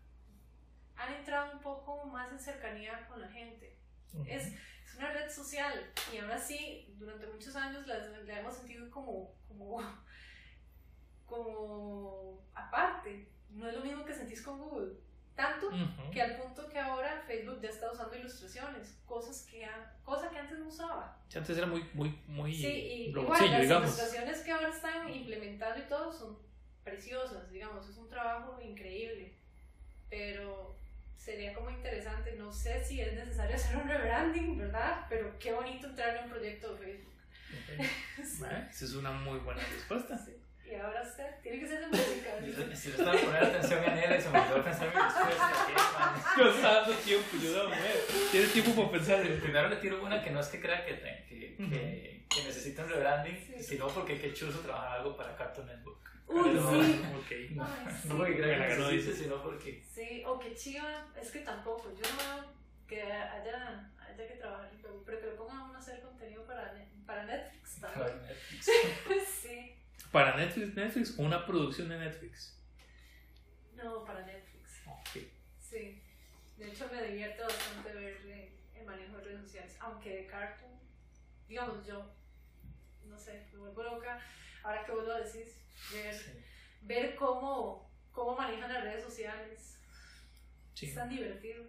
[0.96, 3.78] han entrado un poco más en cercanía con la gente.
[4.26, 8.90] es, es, una red social y ahora sí, durante muchos años la, la hemos sentido
[8.92, 9.82] como, como,
[11.26, 13.30] como aparte.
[13.50, 15.09] No es lo mismo que sentís con Google
[15.40, 15.72] tanto
[16.12, 19.66] que al punto que ahora Facebook ya está usando ilustraciones, cosas que,
[20.04, 21.18] cosa que antes no usaba.
[21.34, 25.88] Antes era muy, muy, muy Sí, y igual las ilustraciones que ahora están implementando y
[25.88, 26.38] todo son
[26.84, 29.34] preciosas, digamos, es un trabajo increíble.
[30.10, 30.76] Pero
[31.16, 32.36] sería como interesante.
[32.38, 35.06] No sé si es necesario hacer un rebranding, ¿verdad?
[35.08, 37.14] Pero qué bonito entrar en un proyecto de Facebook.
[38.20, 40.18] esa es una muy buena respuesta.
[40.18, 40.36] Sí.
[40.70, 42.30] Y ahora usted tiene que ser de música.
[42.76, 46.34] Si le estaba poniendo atención a él se me olvidó pensar en mi respuesta.
[46.38, 47.76] Yo estaba dando tiempo, yo daba
[48.32, 49.22] Tiene tiempo para pensar.
[49.22, 52.90] Primero le tiro una que no es que crea que, que, que, que necesita un
[52.90, 56.00] rebranding, sino porque que chuzo trabajar algo para Cartoon Network.
[56.28, 57.02] Uy, no, sí.
[57.26, 57.50] Okay.
[57.56, 57.68] No,
[58.06, 59.84] no porque crea que lo dice, sino porque.
[59.84, 61.92] Sí, o que chiva, es que tampoco.
[61.92, 62.46] Yo no
[62.88, 64.70] que haya, haya que trabajar,
[65.06, 66.74] pero que lo pongan a uno a hacer contenido para,
[67.06, 68.08] para Netflix también.
[68.08, 69.28] Para Netflix.
[69.42, 69.79] sí.
[70.12, 72.58] ¿Para Netflix, Netflix o una producción de Netflix?
[73.76, 74.82] No, para Netflix.
[74.86, 75.32] Okay.
[75.60, 76.02] Sí.
[76.58, 78.18] De hecho, me divierte bastante ver
[78.76, 80.72] el manejo de redes sociales, aunque de cartoon,
[81.48, 82.12] digamos yo,
[83.06, 84.20] no sé, me vuelvo loca.
[84.64, 85.56] Ahora que vos lo decís,
[85.94, 86.16] ver,
[86.82, 89.78] ver cómo, cómo manejan las redes sociales.
[90.74, 90.88] Sí.
[90.88, 91.64] Es tan divertido.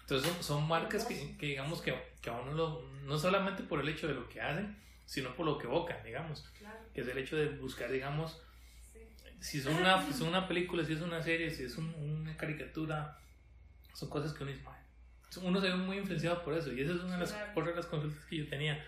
[0.00, 3.88] Entonces son, marcas que, que, digamos que, que a uno lo, no solamente por el
[3.88, 4.76] hecho de lo que hacen,
[5.12, 6.42] sino por lo que evocan, digamos.
[6.94, 8.40] Que es el hecho de buscar, digamos,
[9.40, 13.18] si es una, si una película, si es una serie, si es una caricatura,
[13.92, 14.64] son cosas que uno dice,
[15.42, 16.72] uno se ve muy influenciado por eso.
[16.72, 18.82] Y esa es una de las, por las consultas que yo tenía.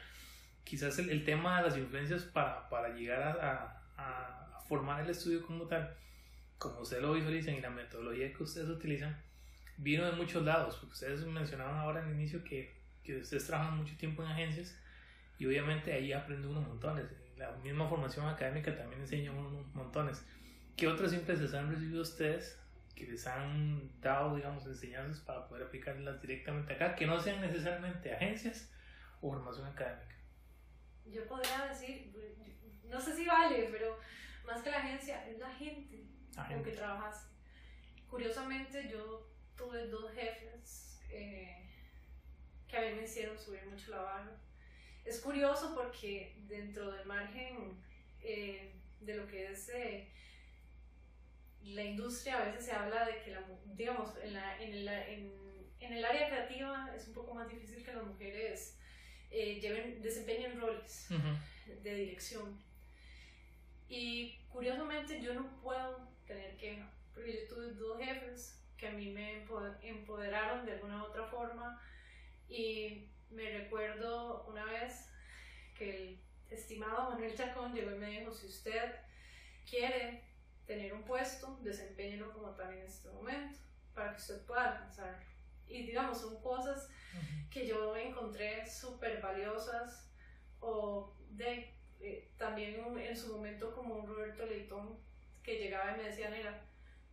[0.64, 5.10] Quizás el, el tema de las influencias para, para llegar a, a, a, formar el
[5.10, 5.94] estudio como tal,
[6.56, 9.14] como ustedes lo visualizan y la metodología que ustedes utilizan,
[9.76, 10.76] vino de muchos lados.
[10.76, 14.74] Porque ustedes mencionaban ahora al inicio que, que ustedes trabajan mucho tiempo en agencias
[15.38, 17.06] y obviamente ahí aprende unos montones.
[17.36, 20.24] La misma formación académica también enseña unos montones.
[20.76, 22.60] ¿Qué otras empresas han recibido ustedes
[22.94, 28.12] que les han dado, digamos, enseñanzas para poder aplicarlas directamente acá, que no sean necesariamente
[28.12, 28.72] agencias
[29.20, 30.14] o formación académica?
[31.06, 32.12] Yo podría decir,
[32.88, 33.98] no sé si vale, pero
[34.46, 37.28] más que la agencia, es la gente con que trabajas.
[38.08, 41.68] Curiosamente, yo tuve dos jefes eh,
[42.68, 44.36] que a mí me hicieron subir mucho la barra
[45.04, 47.78] es curioso porque dentro del margen
[48.22, 50.08] eh, de lo que es eh,
[51.62, 53.42] la industria, a veces se habla de que, la,
[53.74, 55.32] digamos, en, la, en, el, en,
[55.80, 58.78] en, el área creativa es un poco más difícil que las mujeres
[59.30, 61.08] eh, lleven, desempeñen roles
[61.82, 62.58] de dirección.
[63.88, 69.10] Y curiosamente yo no puedo tener queja, porque yo tuve dos jefes que a mí
[69.10, 69.44] me
[69.82, 71.80] empoderaron de alguna u otra forma
[72.48, 75.08] y me recuerdo una vez
[75.76, 76.20] que el
[76.50, 78.94] estimado Manuel Chacón llegó y me dijo, si usted
[79.68, 80.22] quiere
[80.66, 83.58] tener un puesto, desempeñelo como tal en este momento,
[83.94, 85.26] para que usted pueda alcanzarlo.
[85.66, 86.88] Y digamos, son cosas
[87.50, 90.10] que yo encontré súper valiosas,
[90.60, 94.98] o de, eh, también en su momento como un Roberto Leitón,
[95.42, 96.64] que llegaba y me decía, mira,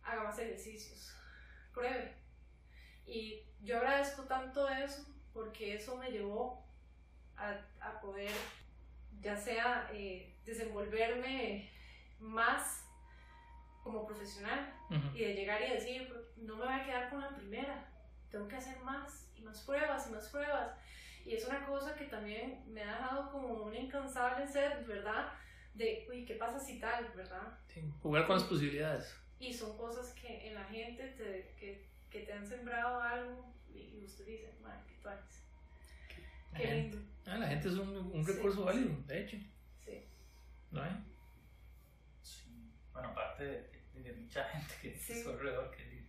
[0.02, 1.14] haga más ejercicios,
[1.74, 2.14] pruebe.
[3.06, 6.64] Y yo agradezco tanto eso, porque eso me llevó
[7.36, 8.32] a, a poder,
[9.20, 11.70] ya sea eh, desenvolverme
[12.18, 12.84] más
[13.82, 14.72] como profesional
[15.14, 17.88] y de llegar y decir, no me voy a quedar con la primera,
[18.30, 20.76] tengo que hacer más y más pruebas y más pruebas.
[21.24, 25.32] Y es una cosa que también me ha dejado como una incansable sed, ¿verdad?
[25.74, 27.58] De, uy, ¿qué pasa si tal, verdad?
[28.02, 29.16] jugar con las posibilidades.
[29.38, 34.04] Y son cosas que en la gente te, que, que te han sembrado algo y
[34.04, 35.42] usted dice, madre, ¿qué tú haces?
[36.56, 36.98] Qué lindo.
[37.26, 39.36] Ah, la gente es un, un recurso válido, de hecho.
[39.84, 40.04] Sí.
[40.70, 40.92] ¿No hay?
[42.22, 42.72] Sí.
[42.92, 45.12] Bueno, aparte de, de, mucha gente que sí.
[45.12, 46.02] es alrededor, que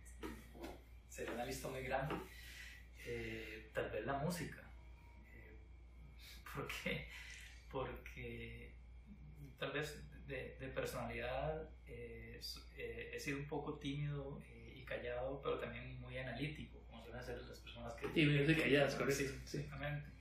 [1.08, 2.16] sería una lista muy grande,
[3.06, 4.60] eh, tal vez la música.
[5.32, 5.56] Eh,
[6.54, 7.08] ¿Por qué?
[7.70, 8.74] Porque
[9.58, 12.40] tal vez de, de personalidad eh,
[12.76, 14.42] he sido un poco tímido
[14.74, 16.73] y callado, pero también muy analítico,
[17.22, 18.06] suelen ser las personas que...
[18.14, 19.24] Y calladas, correcto.
[19.44, 20.14] Sí, exactamente.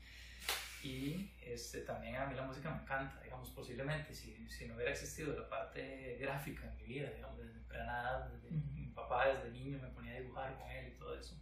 [0.84, 4.92] Y este, también a mí la música me encanta, digamos, posiblemente si, si no hubiera
[4.92, 9.80] existido la parte gráfica en mi vida, digamos, desde temprana desde, mi papá desde niño
[9.82, 11.36] me ponía a dibujar con él y todo eso,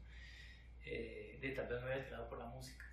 [0.86, 2.86] eh, de, tal vez me hubiera tirado por la música.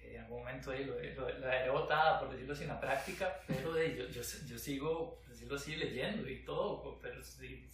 [0.00, 2.80] Eh, en algún momento eh, lo, lo, la he botada, por decirlo así, en la
[2.80, 7.68] práctica, pero yo, yo, yo, sigo, por decirlo así, leyendo y todo, pero sí,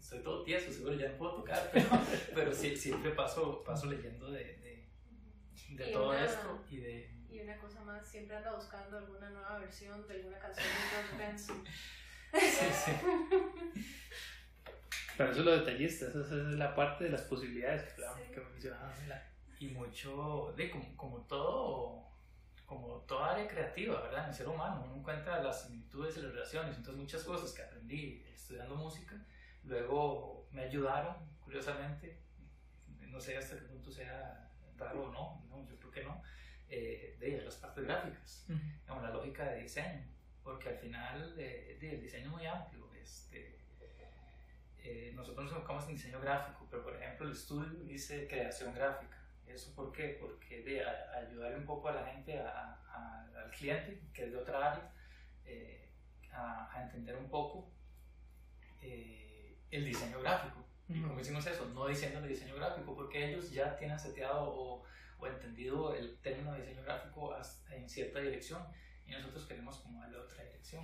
[0.00, 1.88] soy todo tieso, seguro ya no puedo tocar, pero,
[2.34, 4.62] pero sí, siempre paso, paso leyendo de
[5.76, 7.10] de y todo una, esto y de...
[7.30, 10.66] Y una cosa más, siempre anda buscando alguna nueva versión de alguna canción
[11.10, 11.64] de Benson.
[12.34, 12.92] Sí, sí.
[15.16, 18.32] Pero eso es lo detallista, esa es la parte de las posibilidades que, sí.
[18.32, 18.94] que mencionaba.
[19.58, 22.02] Y mucho, de como, como todo
[22.66, 24.24] como toda área creativa, ¿verdad?
[24.24, 27.60] En el ser humano, uno encuentra las similitudes y las relaciones, entonces muchas cosas que
[27.60, 29.14] aprendí estudiando música,
[29.64, 32.18] luego me ayudaron, curiosamente,
[33.08, 36.22] no sé hasta qué punto sea raro o no, no yo creo que no,
[36.68, 38.46] eh, de las partes gráficas,
[38.86, 40.04] la lógica de diseño,
[40.42, 42.90] porque al final de, el diseño es muy amplio.
[42.94, 43.58] Este,
[44.78, 49.18] eh, nosotros nos enfocamos en diseño gráfico, pero por ejemplo el estudio dice creación gráfica.
[49.46, 50.16] ¿Eso por qué?
[50.20, 54.92] Porque de ayudar un poco a la gente, al cliente, que es de otra área,
[55.44, 55.90] eh,
[56.32, 57.70] a, entender un poco
[59.72, 60.64] el diseño gráfico.
[60.88, 61.66] ¿Y cómo hicimos eso?
[61.74, 64.84] No diciendo el diseño gráfico, porque ellos ya tienen seteado o,
[65.18, 67.34] o entendido el término de diseño gráfico
[67.70, 68.62] en cierta dirección
[69.06, 70.82] y nosotros queremos como darle otra dirección.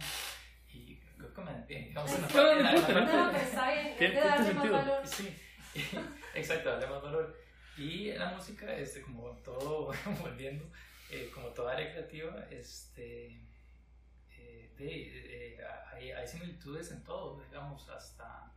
[0.73, 5.07] Y creo que me bien, digamos, no, no, está bien, darle más valor.
[5.07, 5.37] Sí,
[6.35, 7.39] exacto, darle más valor.
[7.77, 10.65] Y la música, este, como todo, volviendo,
[11.11, 13.41] eh, como toda área creativa, este,
[14.31, 15.59] eh, de, eh,
[15.93, 18.53] hay, hay similitudes en todo, digamos, hasta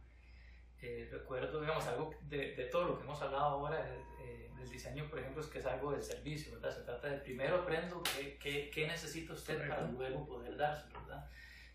[0.81, 3.87] eh, recuerdo, digamos, algo de, de, todo lo que hemos hablado ahora
[4.19, 6.75] eh, del diseño, por ejemplo, es que es algo del servicio, ¿verdad?
[6.75, 11.29] Se trata de primero aprendo qué, qué, qué necesita usted para luego poder dárselo, ¿verdad?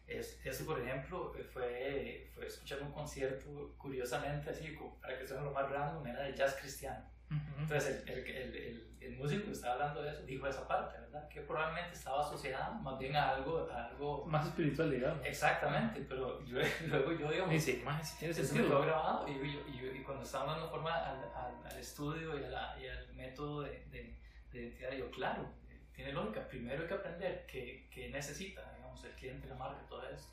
[0.07, 5.41] Es, eso, por ejemplo, eh, fue, fue escuchar un concierto, curiosamente, así, para que sea
[5.41, 7.05] lo más random, era de jazz cristiano.
[7.31, 11.29] Entonces, el, el, el, el, músico que estaba hablando de eso dijo esa parte, ¿verdad?
[11.29, 15.24] Que probablemente estaba asociada más bien a algo, algo más espiritual, digamos.
[15.24, 18.68] Exactamente, pero yo, luego yo, digo, sí, más si tiene sentido.
[18.68, 21.18] lo grabado y, y, y, cuando estaba dando forma al,
[21.64, 24.16] al, estudio y, y, al método de, de,
[24.53, 25.49] de, identidad, yo, claro,
[25.93, 26.47] tiene lógica.
[26.47, 30.33] Primero hay que aprender qué, qué necesita, digamos, el cliente, la marca, todo esto.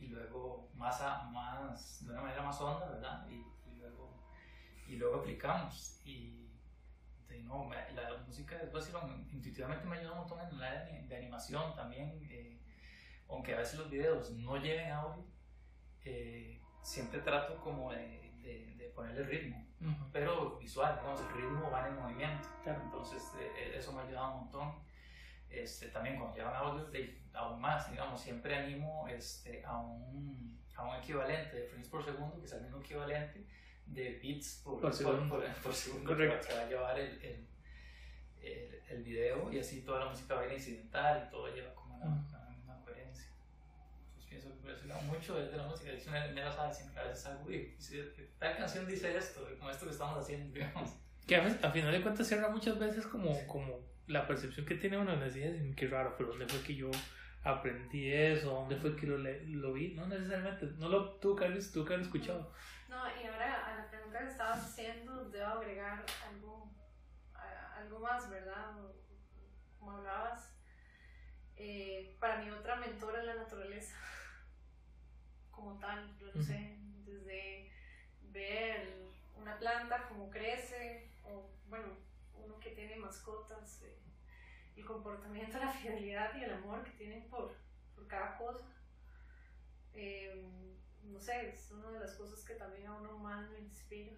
[0.00, 3.26] Y luego, más, a, más, de una manera más honda, ¿verdad?
[3.28, 3.34] Y,
[3.68, 4.15] y luego
[5.14, 6.00] aplicamos.
[6.04, 6.36] Y
[7.46, 8.92] no, la música, después
[9.32, 12.60] intuitivamente me ayuda un montón en la de, de animación también, eh,
[13.28, 15.24] aunque a veces los videos no lleven audio,
[16.04, 19.66] eh, siempre trato como de, de, ponerle ritmo,
[20.10, 24.86] pero visual, digamos, el ritmo va en movimiento, entonces eh, eso me ayuda un montón.
[25.50, 26.88] Este, también cuando llevan audio,
[27.34, 32.40] aún más, digamos, siempre animo este, a, un, a un equivalente de frames por segundo,
[32.40, 33.46] que sea el mismo equivalente,
[33.86, 39.52] de bits por, por segundo, por, segundo que, va a llevar el, el, el, video
[39.52, 42.84] y así toda la música va a ir incidental y todo lleva como una, una,
[42.84, 43.30] coherencia.
[44.08, 45.90] Entonces pienso que impresiona mucho desde la música.
[45.90, 47.76] De hecho, me, la sabe siempre a veces algo y
[48.38, 50.90] tal canción dice esto, como esto que estamos haciendo, digamos.
[51.26, 54.76] Que a, veces, a final de cuentas cierra muchas veces como, como la percepción que
[54.76, 56.90] tiene uno de las ideas, qué raro, pero ¿dónde fue que yo
[57.42, 58.50] aprendí eso?
[58.50, 59.94] ¿Dónde fue que lo, lo vi?
[59.94, 62.52] No necesariamente, no lo tuve que haber, tuve que haber escuchado.
[62.88, 63.75] No, y ahora
[64.24, 66.70] que estabas haciendo, debo agregar algo,
[67.76, 68.72] algo más, ¿verdad?
[69.78, 70.56] Como hablabas,
[71.56, 73.96] eh, para mí otra mentora es la naturaleza,
[75.50, 77.70] como tal, yo no sé, desde
[78.32, 79.06] ver
[79.36, 81.88] una planta como crece, o bueno,
[82.34, 83.98] uno que tiene mascotas, eh,
[84.76, 87.54] el comportamiento, la fidelidad y el amor que tienen por,
[87.94, 88.66] por cada cosa.
[89.94, 90.44] Eh,
[91.12, 94.12] no sé, es una de las cosas que también a uno más me inspira.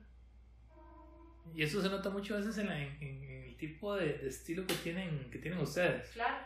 [1.54, 4.74] Y eso se nota mucho a veces en, en, el tipo de, de, estilo que
[4.74, 6.10] tienen, que tienen ustedes.
[6.10, 6.36] Claro.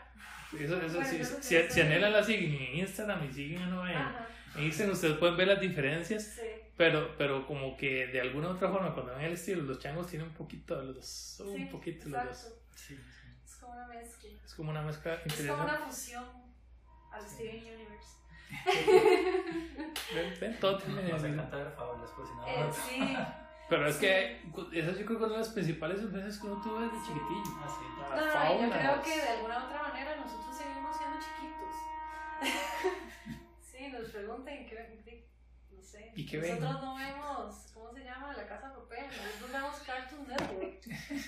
[0.57, 3.73] Eso, eso, si, si, si, Anela la siguen en Instagram y siguen en,
[4.55, 6.23] en, Instagram, ustedes pueden ver las diferencias.
[6.23, 6.41] Sí.
[6.77, 10.07] Pero, pero como que de alguna u otra forma, cuando ven el estilo, los changos
[10.07, 11.05] tienen un poquito los dos.
[11.05, 12.53] Sí, un poquito los dos.
[12.75, 12.97] Sí,
[13.45, 14.29] Es como una mezcla.
[14.43, 16.25] Es como una mezcla Es como una fusión
[17.11, 18.22] al Steven Universe
[20.13, 21.03] ven, ven, todo tiene.
[21.03, 22.47] Nos encanta ver fábulas, pues si no.
[22.47, 23.17] Eh, sí.
[23.69, 24.41] Pero es que
[24.73, 27.65] esas yo creo que son las principales influencias que uno tuvo desde chiquitillo.
[27.65, 28.83] Así, ah, no, fábulas.
[28.83, 31.75] yo creo que de alguna otra manera nosotros seguimos siendo chiquitos.
[33.61, 35.29] sí, nos pregunten qué,
[35.71, 36.11] no sé.
[36.15, 38.33] ¿Y qué nosotros no vemos, ¿cómo se llama?
[38.33, 39.05] La Casa Papel.
[39.07, 40.81] Nosotros vemos Cartoon Network.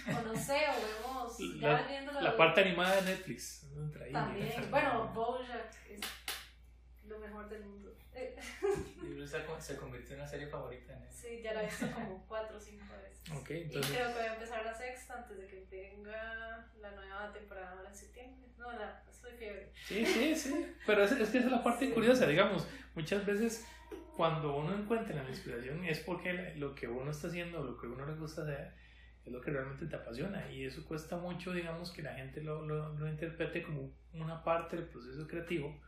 [0.08, 1.40] o no sé, o vemos.
[1.62, 3.66] La, viendo la, la parte animada de Netflix.
[4.12, 4.70] También.
[4.70, 5.74] Bueno, Bojack.
[5.90, 6.02] Es,
[7.08, 7.96] lo mejor del mundo.
[9.60, 11.12] se convirtió en una serie favorita en él.
[11.12, 13.42] Sí, ya la he visto como cuatro o cinco veces.
[13.42, 13.92] Okay, entonces...
[13.92, 17.72] Y creo que voy a empezar la sexta antes de que venga la nueva temporada
[17.72, 18.48] ahora en septiembre.
[18.58, 19.72] No, la, estoy fiebre.
[19.86, 20.76] Sí, sí, sí.
[20.86, 22.68] Pero es, es que esa es la parte curiosa, digamos.
[22.94, 23.66] Muchas veces
[24.16, 28.06] cuando uno encuentra la inspiración es porque lo que uno está haciendo, lo que uno
[28.06, 28.74] le gusta hacer,
[29.26, 30.52] es lo que realmente te apasiona.
[30.52, 34.76] Y eso cuesta mucho, digamos, que la gente lo, lo, lo interprete como una parte
[34.76, 35.82] del proceso creativo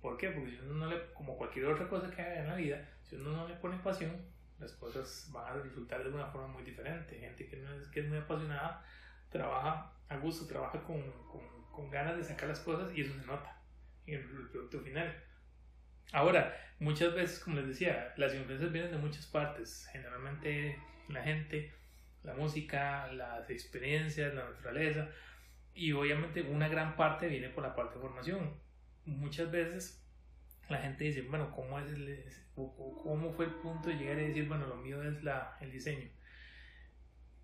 [0.00, 0.30] ¿Por qué?
[0.30, 3.16] Porque si uno no le, como cualquier otra cosa que haga en la vida, si
[3.16, 4.12] uno no le pone pasión,
[4.58, 7.18] las cosas van a resultar de una forma muy diferente.
[7.18, 8.84] Gente que, no es, que es muy apasionada
[9.30, 13.26] trabaja a gusto, trabaja con, con, con ganas de sacar las cosas y eso se
[13.26, 13.60] nota
[14.06, 15.14] en el, producto final.
[16.12, 19.88] Ahora, muchas veces, como les decía, las influencias vienen de muchas partes.
[19.92, 20.78] Generalmente
[21.08, 21.72] la gente
[22.26, 25.08] la música, las experiencias, la naturaleza
[25.72, 28.50] y obviamente una gran parte viene por la parte de formación.
[29.06, 30.04] Muchas veces
[30.68, 34.48] la gente dice, bueno, ¿cómo, es el, cómo fue el punto de llegar y decir,
[34.48, 36.08] bueno, lo mío es la, el diseño?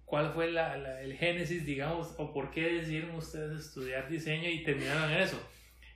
[0.05, 5.11] ¿Cuál fue la, el génesis, digamos, o por qué decidieron ustedes estudiar diseño y terminaron
[5.11, 5.41] en eso?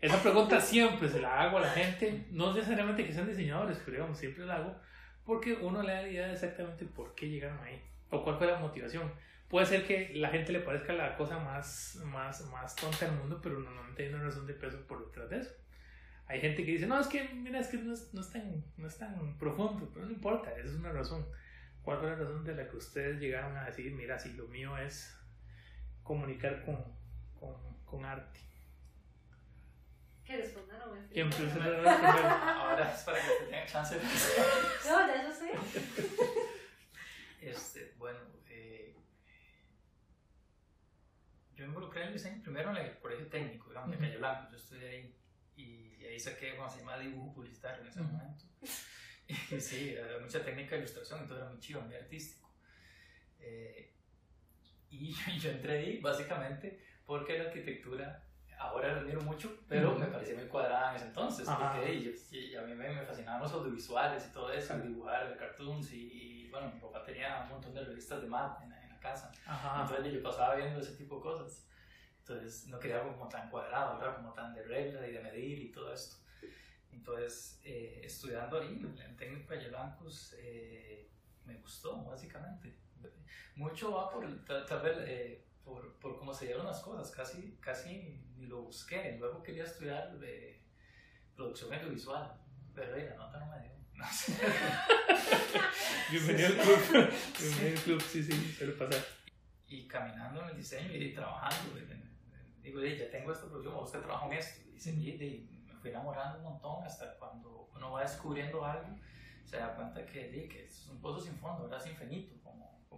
[0.01, 3.99] Esa pregunta siempre se la hago a la gente, no necesariamente que sean diseñadores, pero
[3.99, 4.77] digamos, siempre la hago
[5.27, 8.61] porque uno le da idea de exactamente por qué llegaron ahí o cuál fue la
[8.61, 9.13] motivación.
[9.49, 13.41] Puede ser que la gente le parezca la cosa más, más, más tonta del mundo,
[13.41, 15.51] pero normalmente hay una razón de peso por detrás de eso.
[16.27, 18.65] Hay gente que dice, no, es que, mira, es que no es, no es, tan,
[18.77, 21.25] no es tan profundo, pero no importa, esa es una razón.
[21.83, 24.77] ¿Cuál fue la razón de la que ustedes llegaron a decir, mira, si lo mío
[24.77, 25.17] es
[26.03, 26.83] comunicar con,
[27.39, 28.41] con, con arte?
[30.25, 31.31] Que respondan o me ¿Quién
[31.87, 34.01] Ahora es para que te tengan chance de
[34.91, 35.53] No, ya yo sé.
[37.41, 38.19] Este, bueno,
[38.49, 38.97] eh,
[41.57, 44.51] yo me involucré en el diseño primero en el colegio técnico, digamos, de Calle Blanco.
[44.51, 45.17] Yo estudié ahí
[45.57, 48.45] y ahí saqué, bueno, se llama dibujo publicitario en ese momento.
[49.29, 52.49] Y sí, había mucha técnica de ilustración, entonces era muy chido, muy artístico.
[53.41, 53.93] Eh,
[54.89, 58.23] y yo entré ahí básicamente porque la arquitectura
[58.59, 62.63] ahora la admiro mucho, pero me parecía muy cuadrada en ese entonces, porque y, a
[62.63, 67.05] mí me, me, fascinaban los audiovisuales y todo eso, dibujar cartoons y, bueno, mi papá
[67.05, 68.76] tenía un montón de revistas de MAD en,
[69.11, 69.31] casa,
[69.83, 71.69] entonces yo pasaba viendo ese tipo de cosas,
[72.19, 75.59] entonces no quería algo como tan cuadrado, era como tan de regla y de medir
[75.59, 76.17] y todo esto.
[76.91, 81.09] Entonces, eh, estudiando ahí en técnico de Blancos, eh,
[81.45, 82.77] me gustó básicamente.
[83.55, 88.21] Mucho va por tal vez eh, por, por, cómo se dieron las cosas, casi, casi
[88.37, 89.17] ni lo busqué.
[89.19, 90.63] Luego quería estudiar de
[91.35, 92.41] producción audiovisual,
[92.75, 93.76] pero la nota no me dio.
[93.97, 94.33] No sé.
[96.11, 97.11] Bienvenido al club.
[97.39, 99.05] Bienvenido al club, sí, sí, suele pasar.
[99.69, 101.81] Y caminando en el diseño y trabajando,
[102.63, 104.63] digo, ya tengo esta producción, o usted trabaja en esto.
[104.69, 108.99] Y, me fui enamorando un montón hasta cuando uno va descubriendo algo,
[109.45, 111.85] se da cuenta que, que es un pozo sin fondo, ¿verdad?
[111.85, 112.37] es infinito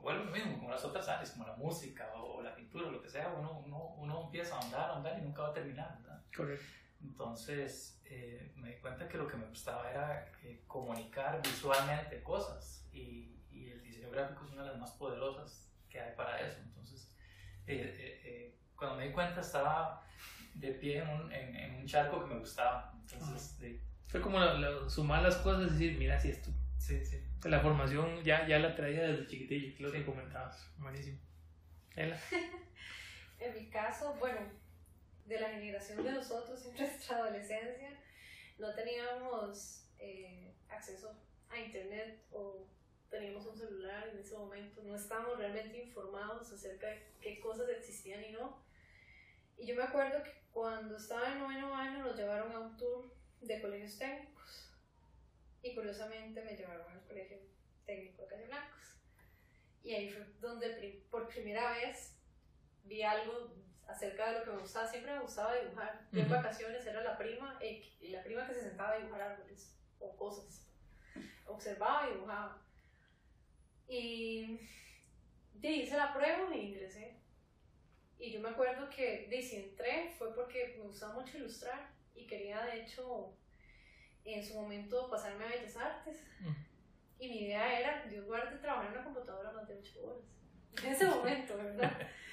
[0.00, 3.02] vuelve lo mismo, como las otras áreas, como la música o, la pintura o lo
[3.02, 5.98] que sea, uno, uno, uno, empieza a andar, a andar y nunca va a terminar,
[6.00, 6.22] ¿verdad?
[6.34, 6.64] Correcto.
[7.02, 12.88] Entonces eh, me di cuenta que lo que me gustaba era eh, comunicar visualmente cosas
[12.92, 16.58] y, y, el diseño gráfico es una de las más poderosas que hay para eso.
[16.60, 17.14] Entonces,
[17.66, 20.02] eh, cuando me di cuenta estaba
[20.54, 22.92] de pie en un, en, un charco que me gustaba.
[23.12, 23.58] Entonces,
[24.06, 24.38] fue como
[24.88, 26.50] sumar las cosas y decir, mira, si esto.
[26.78, 30.70] Sí, sí la formación ya, ya la traía desde chiquitillo, lo que comentabas.
[30.78, 31.18] Buenísimo.
[33.40, 34.40] En mi caso, bueno,
[35.28, 37.90] de la generación de nosotros en nuestra adolescencia,
[38.58, 41.14] no teníamos eh, acceso
[41.50, 42.66] a internet o
[43.10, 48.24] teníamos un celular en ese momento, no estábamos realmente informados acerca de qué cosas existían
[48.24, 48.62] y no.
[49.56, 53.12] Y yo me acuerdo que cuando estaba en noveno año nos llevaron a un tour
[53.40, 54.72] de colegios técnicos
[55.62, 57.38] y curiosamente me llevaron al colegio
[57.86, 58.96] técnico de Calle Blancos.
[59.82, 62.14] Y ahí fue donde por primera vez
[62.84, 63.54] vi algo
[63.88, 64.86] acerca de lo que me gustaba.
[64.86, 66.06] Siempre me gustaba dibujar.
[66.12, 69.76] Yo en vacaciones era la prima, y la prima que se sentaba a dibujar árboles
[69.98, 70.68] o cosas.
[71.46, 72.62] Observaba y dibujaba.
[73.88, 74.60] Y
[75.62, 77.16] hice la prueba y ingresé.
[78.18, 82.62] Y yo me acuerdo que si entré fue porque me gustaba mucho ilustrar y quería
[82.64, 83.32] de hecho
[84.24, 86.22] en su momento pasarme a Bellas Artes.
[86.40, 86.52] Mm.
[87.20, 90.24] Y mi idea era, Dios guarde, trabajar en una computadora más de 8 horas.
[90.84, 91.98] En ese momento, ¿verdad?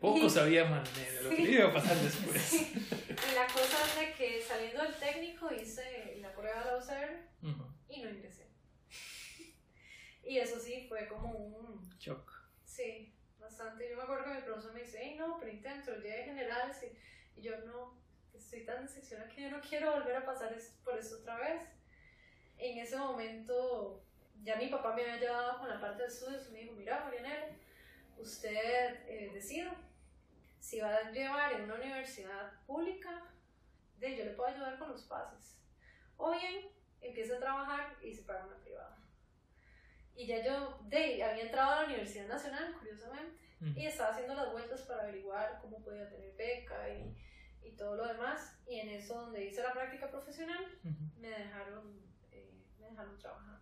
[0.00, 2.52] Poco sabía más de lo que iba a pasar después.
[2.52, 7.28] Y la cosa es de que saliendo del técnico hice la prueba de la UCR
[7.88, 8.46] y no ingresé.
[10.22, 11.98] Y eso sí fue como un...
[11.98, 12.30] Shock.
[12.64, 13.90] Sí, bastante.
[13.90, 16.76] Yo me acuerdo que mi profesor me dice, hey, no, pero intento, día de generales.
[17.34, 17.98] Y yo no,
[18.34, 21.62] estoy tan decepcionada que yo no quiero volver a pasar por esto otra vez.
[22.58, 24.04] En ese momento
[24.42, 27.04] ya mi papá me había llevado con la parte de estudios y me dijo, mira,
[27.04, 27.48] Marianela,
[28.16, 29.74] usted eh, decida
[30.58, 33.22] si va a llevar en una universidad pública,
[33.98, 35.58] de, yo le puedo ayudar con los pases.
[36.16, 38.96] O bien, empieza a trabajar y se paga una privada.
[40.14, 43.38] Y ya yo de, había entrado a la Universidad Nacional, curiosamente,
[43.74, 47.16] y estaba haciendo las vueltas para averiguar cómo podía tener beca y
[47.68, 48.56] y todo lo demás.
[48.66, 50.64] Y en eso donde hice la práctica profesional,
[51.18, 52.00] me, dejaron,
[52.30, 53.60] eh, me dejaron trabajando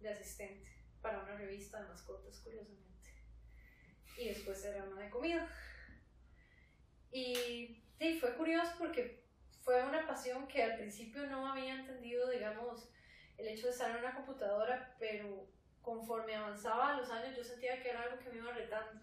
[0.00, 0.68] de asistente
[1.00, 3.10] para una revista de mascotas, curiosamente.
[4.18, 5.48] Y después era una de comida.
[7.12, 9.22] Y sí, fue curioso porque
[9.62, 12.88] fue una pasión que al principio no había entendido, digamos,
[13.38, 15.46] el hecho de estar en una computadora, pero
[15.82, 19.00] conforme avanzaba los años yo sentía que era algo que me iba retando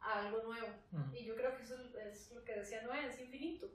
[0.00, 0.68] a algo nuevo.
[1.12, 3.70] Y yo creo que eso es lo que decía Noé, es infinito.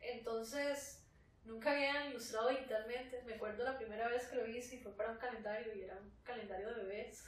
[0.00, 1.02] Entonces,
[1.44, 3.22] nunca había ilustrado digitalmente.
[3.22, 5.96] Me acuerdo la primera vez que lo hice y fue para un calendario y era
[5.96, 7.24] un calendario de bebés.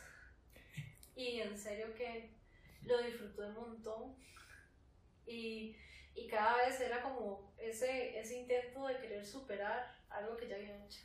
[1.15, 2.31] Y en serio que
[2.83, 4.17] lo disfruté un montón.
[5.27, 5.77] Y,
[6.15, 10.85] y cada vez era como ese, ese intento de querer superar algo que ya había
[10.85, 11.03] hecho.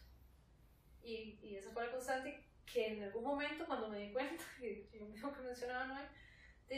[1.03, 4.97] Y, y esa fue la constante que en algún momento cuando me di cuenta, y
[4.97, 6.07] lo mismo que mencionaba Noé,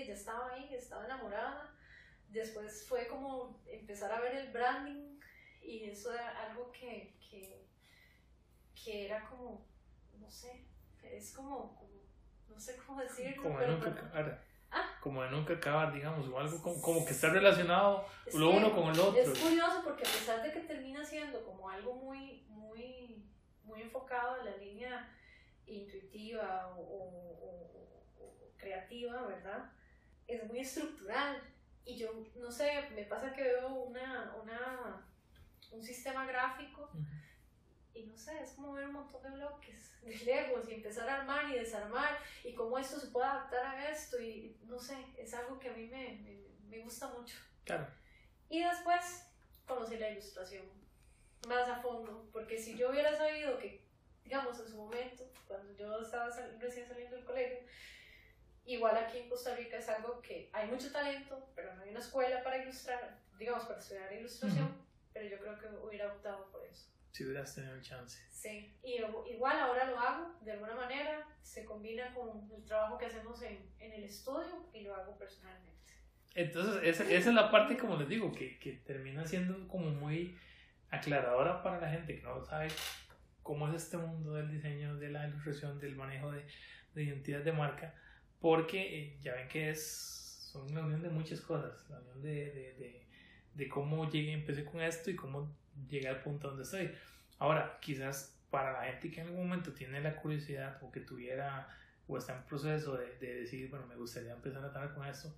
[0.06, 1.76] ya estaba ahí, estaba enamorada.
[2.30, 5.20] Después fue como empezar a ver el branding
[5.62, 7.68] y eso era algo que, que,
[8.74, 9.68] que era como,
[10.18, 10.66] no sé,
[11.04, 11.94] es como, como
[12.50, 13.44] no sé cómo decirlo.
[13.44, 14.44] Como nunca acabar.
[15.00, 18.90] Como de nunca acabar, digamos, o algo como, como que está relacionado lo uno con
[18.90, 19.22] el otro.
[19.22, 23.26] Es curioso porque a pesar de que termina siendo como algo muy, muy,
[23.64, 25.10] muy enfocado en la línea
[25.66, 29.70] intuitiva o, o creativa, ¿verdad?
[30.28, 31.42] es muy estructural.
[31.86, 35.06] Y yo, no sé, me pasa que veo una, una,
[35.72, 36.90] un sistema gráfico
[37.94, 41.22] y no sé, es como ver un montón de bloques, de legos y empezar a
[41.22, 45.34] armar y desarmar y cómo esto se puede adaptar a esto y no sé, es
[45.34, 47.38] algo que a mí me, me, me gusta mucho.
[47.64, 47.88] Claro.
[48.50, 49.28] Y después
[49.66, 50.66] conocí la ilustración
[51.48, 53.86] más a fondo, porque si yo hubiera sabido que,
[54.24, 56.30] digamos, en su momento, cuando yo estaba
[56.60, 57.60] recién saliendo del colegio,
[58.66, 62.00] Igual aquí en Costa Rica es algo que hay mucho talento, pero no hay una
[62.00, 64.74] escuela para ilustrar, digamos, para estudiar ilustración,
[65.12, 66.88] pero yo creo que hubiera optado por eso.
[67.14, 68.20] Si hubieras tenido el chance.
[68.32, 68.96] Sí, y
[69.32, 73.60] igual ahora lo hago de alguna manera, se combina con el trabajo que hacemos en,
[73.80, 75.94] en el estudio y lo hago personalmente.
[76.36, 80.36] Entonces, esa, esa es la parte, como les digo, que, que termina siendo como muy
[80.90, 82.68] aclaradora para la gente que no sabe
[83.44, 86.46] cómo es este mundo del diseño, de la ilustración, del manejo de,
[86.96, 87.94] de identidad de marca
[88.44, 92.52] porque eh, ya ven que es son la unión de muchas cosas, la unión de,
[92.52, 93.08] de,
[93.56, 95.56] de, cómo llegué, empecé con esto y cómo
[95.90, 96.92] llegué al punto donde estoy.
[97.40, 101.68] Ahora, quizás para la gente que en algún momento tiene la curiosidad o que tuviera
[102.08, 105.34] o está en proceso de, de decir, bueno, me gustaría empezar a trabajar con esto,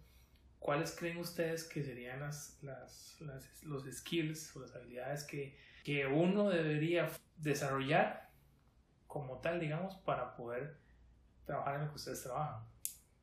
[0.60, 6.08] ¿cuáles creen ustedes que serían las, las, las, los skills o las habilidades que, que
[6.08, 8.30] uno debería desarrollar
[9.08, 10.78] como tal, digamos, para poder
[11.46, 12.66] trabajar en lo que ustedes trabajan?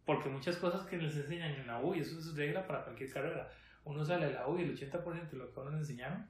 [0.06, 3.12] Porque muchas cosas que les enseñan en la U, y eso es regla para cualquier
[3.12, 3.50] carrera,
[3.84, 6.28] uno sale de la U y el 80% de lo que uno les enseñaron,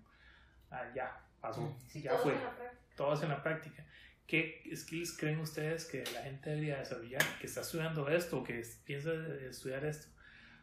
[0.73, 2.35] ah, ya, pasó, ya fue.
[2.97, 3.85] Todo es en la práctica.
[4.27, 8.63] ¿Qué skills creen ustedes que la gente debería desarrollar, que está estudiando esto o que
[8.85, 9.13] piensa
[9.49, 10.09] estudiar esto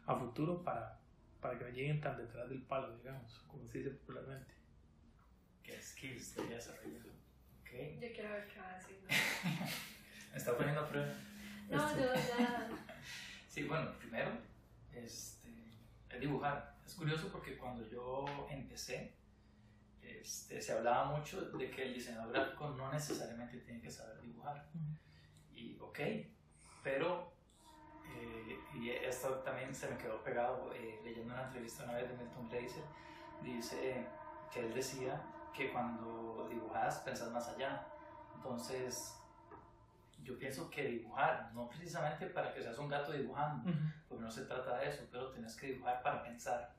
[0.06, 0.98] a futuro para,
[1.40, 4.54] para que no lleguen tan detrás del palo, digamos, como se dice popularmente?
[5.62, 7.02] ¿Qué skills debería desarrollar?
[7.60, 7.98] Okay.
[8.00, 8.96] Yo quiero ver qué va a decir.
[10.32, 11.12] Me está poniendo a prueba.
[11.68, 12.00] No, este.
[12.00, 12.68] yo ya.
[13.48, 14.30] Sí, bueno, primero,
[14.92, 15.48] este,
[16.08, 16.76] es dibujar.
[16.86, 19.12] Es curioso porque cuando yo empecé,
[20.02, 24.66] este, se hablaba mucho de que el diseñador gráfico no necesariamente tiene que saber dibujar.
[25.52, 25.98] Y ok,
[26.82, 27.32] pero,
[28.14, 32.16] eh, y esto también se me quedó pegado eh, leyendo una entrevista una vez de
[32.16, 32.84] Milton Glaser,
[33.42, 34.06] dice
[34.52, 35.22] que él decía
[35.54, 37.86] que cuando dibujas pensas más allá.
[38.34, 39.20] Entonces,
[40.22, 43.72] yo pienso que dibujar, no precisamente para que seas un gato dibujando,
[44.08, 46.74] porque no se trata de eso, pero tienes que dibujar para pensar.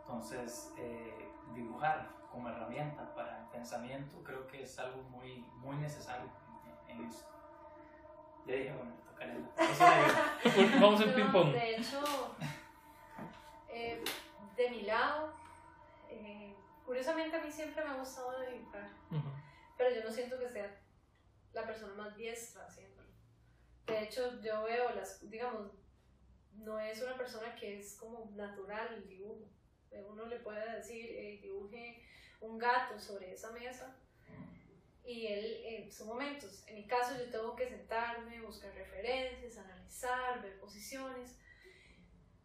[0.00, 6.30] Entonces, eh, dibujar como herramienta para el pensamiento creo que es algo muy, muy necesario
[6.86, 7.26] en, esto.
[8.46, 10.80] Ya dije, bueno, toca el...
[10.80, 11.52] Vamos en ping-pong.
[11.52, 12.36] De hecho,
[13.70, 14.04] eh,
[14.54, 15.32] de mi lado,
[16.10, 18.90] eh, curiosamente a mí siempre me ha gustado dibujar,
[19.78, 20.78] pero yo no siento que sea
[21.54, 23.08] la persona más diestra haciéndolo.
[23.86, 25.72] De hecho, yo veo las, digamos,
[26.52, 29.48] no es una persona que es como natural el dibujo.
[30.04, 32.02] Uno le puede decir, dibuje
[32.40, 33.96] un gato sobre esa mesa
[35.04, 40.42] y él en sus momentos, en mi caso yo tengo que sentarme, buscar referencias, analizar,
[40.42, 41.38] ver posiciones.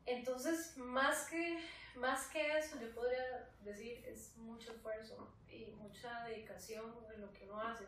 [0.06, 1.60] Entonces, más que,
[1.96, 7.46] más que eso, yo podría decir, es mucho esfuerzo y mucha dedicación en lo que
[7.46, 7.86] uno hace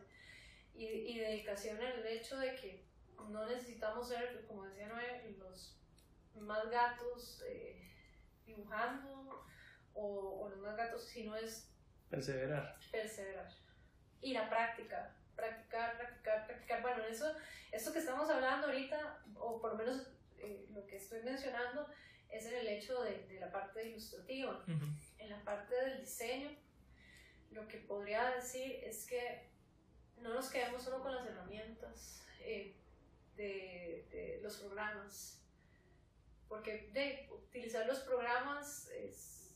[0.73, 2.83] y, y dedicación en el hecho de que
[3.29, 5.77] no necesitamos ser, como decía Noé, los
[6.35, 7.92] más gatos eh,
[8.45, 9.45] dibujando
[9.93, 11.71] o, o, los más gatos, sino es
[12.09, 12.77] perseverar.
[12.91, 13.49] Perseverar.
[14.21, 16.81] Y la práctica, practicar, practicar, practicar.
[16.81, 17.33] Bueno, eso,
[17.71, 21.87] esto que estamos hablando ahorita, o por lo menos eh, lo que estoy mencionando,
[22.29, 24.63] es en el hecho de, de la parte ilustrativa.
[25.19, 26.49] En la parte del diseño,
[27.51, 29.51] lo que podría decir es que
[30.17, 32.23] no nos quedemos solo con las herramientas.
[32.39, 32.75] Eh,
[34.43, 35.42] los programas.
[36.47, 39.55] Porque de utilizar los programas es,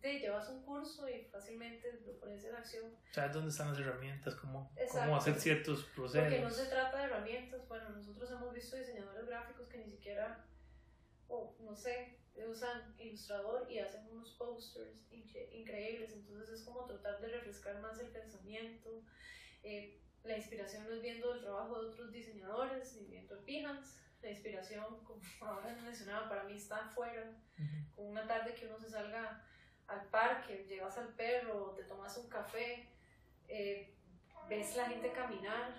[0.00, 2.96] de, llevas un curso y fácilmente lo pones en acción.
[3.12, 4.34] ¿Sabes dónde están las herramientas?
[4.34, 6.22] ¿Cómo, cómo hacer ciertos procesos?
[6.22, 7.68] Porque no se trata de herramientas.
[7.68, 10.44] Bueno, nosotros hemos visto diseñadores gráficos que ni siquiera,
[11.28, 12.18] o no sé,
[12.48, 16.12] usan Ilustrador y hacen unos posters increíbles.
[16.12, 19.02] Entonces es como tratar de refrescar más el pensamiento.
[19.62, 24.00] Eh, la inspiración no es viendo el trabajo de otros diseñadores ni viendo el Behance.
[24.24, 27.30] La inspiración, como ahora mencionaba, para mí está afuera.
[27.94, 29.44] Con una tarde que uno se salga
[29.86, 32.88] al parque, llevas al perro, te tomas un café,
[33.48, 33.94] eh,
[34.48, 35.74] ves la gente caminar.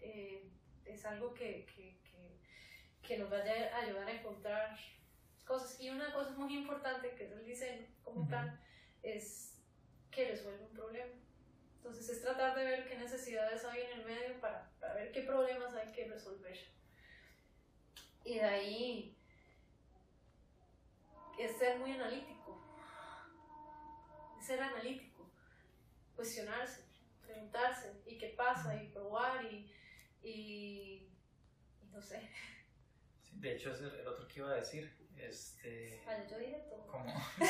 [0.00, 0.48] Eh,
[0.84, 2.38] es algo que, que, que,
[3.02, 4.78] que nos va a ayudar a encontrar
[5.44, 5.80] cosas.
[5.80, 8.56] Y una cosa muy importante, que es el diseño como tal,
[9.02, 9.60] es
[10.12, 11.12] que resuelve un problema.
[11.78, 15.22] Entonces es tratar de ver qué necesidades hay en el medio para, para ver qué
[15.22, 16.56] problemas hay que resolver.
[18.24, 19.16] Y de ahí
[21.38, 22.60] es ser muy analítico.
[24.40, 25.30] ser analítico.
[26.16, 26.84] Cuestionarse,
[27.22, 28.80] preguntarse, ¿y qué pasa?
[28.82, 29.70] Y probar y,
[30.22, 31.08] y,
[31.82, 32.30] y no sé.
[33.32, 36.00] de hecho, es el otro que iba a decir este,
[36.30, 36.86] yo dije todo.
[36.86, 37.06] Como,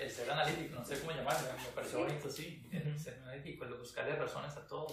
[0.00, 2.68] el, ser analítico, no sé cómo llamarlo, me pareció bonito, sí.
[2.72, 4.88] El ser analítico, el buscarle razones a todo.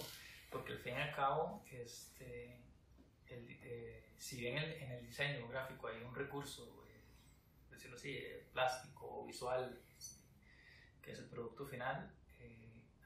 [0.50, 2.56] Porque al fin y al cabo, este,
[3.30, 7.02] el, eh, si bien el, en el diseño gráfico hay un recurso, eh,
[7.70, 10.22] decirlo así, eh, plástico o visual, este,
[11.02, 12.14] que es el producto final,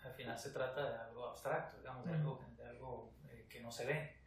[0.05, 3.13] al final se trata de algo abstracto, digamos, de algo, de algo
[3.49, 4.23] que no se ve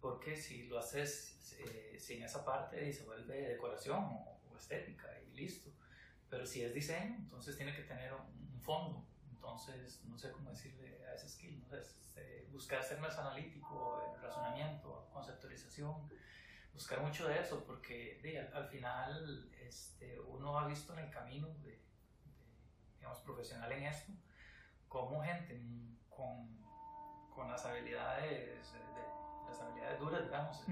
[0.00, 5.70] porque si lo haces eh, sin esa parte se vuelve decoración o, estética y listo.
[6.28, 9.06] Pero si es diseño, entonces tiene que tener un, fondo.
[9.48, 11.74] Entonces, no sé cómo decirle a ese skill, ¿no?
[11.76, 16.08] Este, buscar ser más analítico, el razonamiento, conceptualización,
[16.74, 18.20] buscar mucho de eso, porque
[18.52, 21.80] al, final este, uno ha visto en el camino de,
[22.96, 24.12] digamos, profesional en esto,
[24.86, 25.60] como gente
[26.10, 26.62] con,
[27.34, 29.02] con las habilidades de
[29.48, 30.62] las habilidades duras, digamos,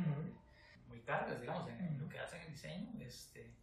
[0.86, 3.56] muy cargas, digamos, en, lo que hacen en diseño, este,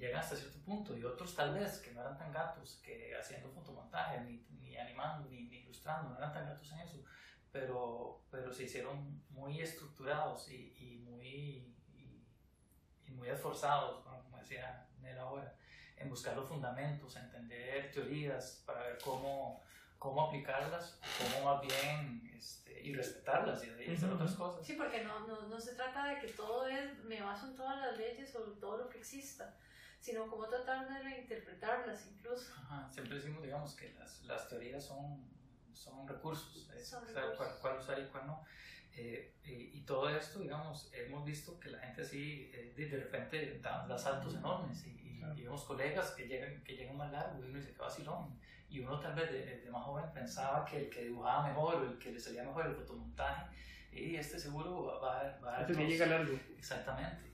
[0.00, 3.50] llegan hasta cierto punto y otros tal vez que no eran tan gatos, que haciendo
[3.50, 7.04] fotomontaje, ni, ni animando, ni, ni, ilustrando, no eran tan gatos en eso,
[7.52, 15.18] pero, pero se hicieron muy estructurados y, y muy, y, muy esforzados, como decía Nel
[15.18, 15.54] ahora,
[15.96, 19.62] en buscar los fundamentos, entender teorías para ver cómo
[20.00, 24.66] cómo aplicarlas, cómo más bien este, y respetarlas y, hacer otras cosas.
[24.66, 27.78] Sí, porque no, no, no, se trata de que todo es, me baso en todas
[27.78, 29.54] las leyes o todo lo que exista,
[30.00, 32.52] sino cómo tratar de reinterpretarlas incluso.
[32.54, 35.24] Ajá, siempre decimos, digamos, que las, las teorías son,
[35.72, 38.44] son recursos, saber cuál, usar y cuál no.
[38.92, 43.96] Eh, y, todo esto, digamos, hemos visto que la gente así eh, de, repente da,
[43.98, 47.72] saltos enormes y, y, vemos colegas que llegan, que llegan más largo y uno dice
[47.72, 48.38] que vacilón
[48.70, 51.98] y uno tal vez de, más joven pensaba que el que dibujaba mejor o el
[51.98, 53.50] que le salía mejor el fotomontaje,
[53.92, 56.38] y este seguro va, a va a que llega largo.
[56.56, 57.32] Exactamente.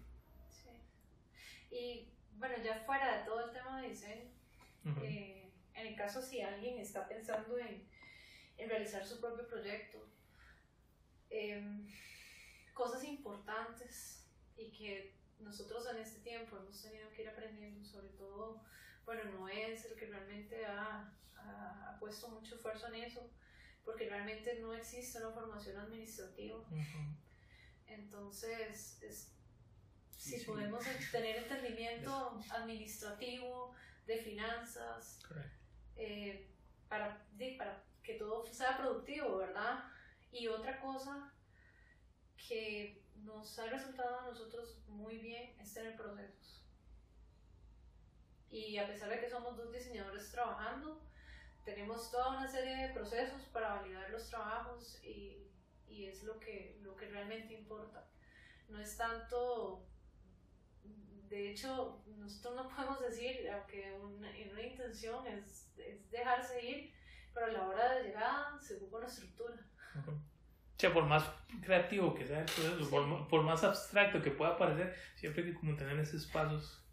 [0.49, 0.71] Sí.
[1.71, 4.31] Y bueno, ya fuera de todo el tema de diseño,
[5.03, 7.89] eh, en el caso si alguien está pensando en,
[8.57, 9.99] en realizar su propio proyecto,
[11.31, 11.87] em,
[12.73, 14.27] cosas importantes
[14.57, 18.63] y que nosotros en este tiempo hemos tenido que ir aprendiendo, sobre todo,
[19.05, 21.13] bueno, no es el que realmente ha
[21.49, 23.31] ha, puesto mucho esfuerzo en eso,
[23.85, 26.59] porque realmente no existe una formación administrativa.
[27.87, 29.36] Entonces, es,
[30.27, 33.75] si podemos tener entendimiento administrativo,
[34.07, 35.21] de finanzas,
[35.97, 36.49] eh,
[36.89, 37.27] para,
[37.59, 39.85] para que todo sea productivo, ¿verdad?
[40.33, 41.33] Y otra cosa
[42.49, 46.65] que nos ha resultado a nosotros muy bien es tener procesos.
[48.51, 51.03] Y a pesar de que somos dos diseñadores trabajando,
[51.65, 55.51] tenemos toda una serie de procesos para validar los trabajos y,
[55.89, 58.09] y es lo que, lo que realmente importa.
[58.69, 59.85] No es tanto,
[61.29, 66.93] de hecho, nosotros no podemos decir, aunque una, una intención es, es, dejarse ir,
[67.33, 69.55] pero a la hora de llegada se ocupa una estructura.
[70.07, 71.25] O sea, por más
[71.63, 75.59] creativo que sea el proceso, por, por, más abstracto que pueda parecer, siempre hay que
[75.59, 76.85] como tener esos pasos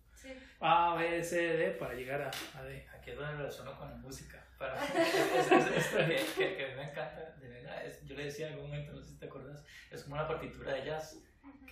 [0.61, 2.87] A, B, C, D para llegar a, a D.
[2.93, 4.43] Aquí es donde relaciono con la música
[6.13, 7.83] es, que, que, me encanta, de verdad.
[8.05, 10.73] yo le decía en algún momento, no sé si te acuerdas, es como una partitura
[10.73, 11.21] de jazz.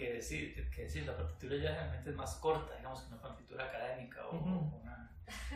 [0.02, 3.66] Que decir, que decir, la partitura jazz realmente es más corta, digamos, que una partitura
[3.66, 5.12] académica o, una,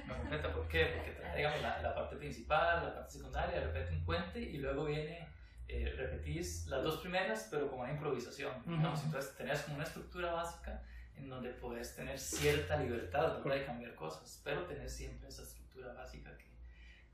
[0.05, 0.53] una, completa.
[0.53, 0.85] ¿Por qué?
[0.95, 4.57] Porque trae, digamos, la, la, parte principal, la parte secundaria, de repente un puente y
[4.57, 5.27] luego viene
[5.67, 8.53] eh, repetís las dos primeras, pero como una improvisación.
[8.67, 10.83] Entonces tenés como una estructura básica
[11.17, 16.37] en donde puedes tener cierta libertad de cambiar cosas, pero tenés siempre esa estructura básica
[16.37, 16.45] que,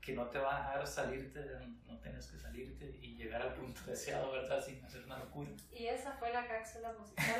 [0.02, 3.40] que no te va a dejar salirte de donde no tienes que salirte y llegar
[3.40, 4.62] al punto deseado, ¿verdad?
[4.62, 5.50] Sin hacer una locura.
[5.72, 7.36] Y esa fue la cápsula musical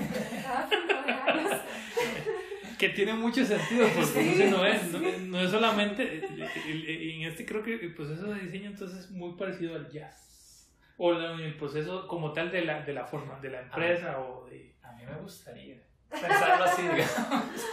[2.79, 4.85] que tiene mucho sentido, porque no, es,
[5.23, 9.75] no, es solamente, en este creo que el proceso de diseño entonces es muy parecido
[9.75, 10.71] al jazz.
[10.99, 14.77] O el proceso como tal de la, de la forma, de la empresa o de...
[14.83, 17.67] A mí me gustaría pensarlo así, digamos.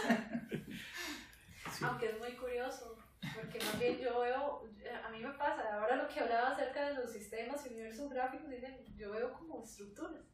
[1.82, 2.98] Aunque es muy curioso,
[3.34, 6.94] porque más bien yo veo, a mí me pasa, ahora lo que hablaba acerca de
[6.94, 10.24] los sistemas y universos gráficos, dicen, yo veo como estructuras.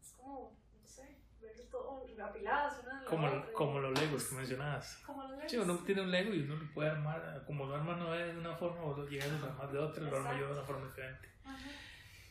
[0.00, 4.96] Es como, no sé, verlo todo apiladas una como, como los legos que mencionabas.
[5.04, 5.50] Como los legos.
[5.50, 8.36] Sí, uno tiene un lego y uno lo puede armar, como lo arma no de
[8.36, 10.86] una forma o lo llega a armar de otra, lo armo yo de una forma
[10.86, 11.28] diferente.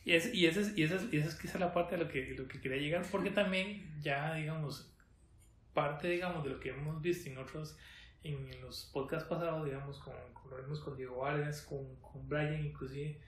[0.04, 2.04] Y, es, y, esa es, y, esa es, y esa es quizá la parte de
[2.04, 4.92] lo que, lo que quería llegar, porque también ya, digamos,
[5.74, 7.76] parte, digamos, de lo que hemos visto en otros,
[8.34, 12.64] en los podcasts pasados, digamos, con, con lo vimos con Diego Vargas, con, con Brian,
[12.64, 13.20] inclusive,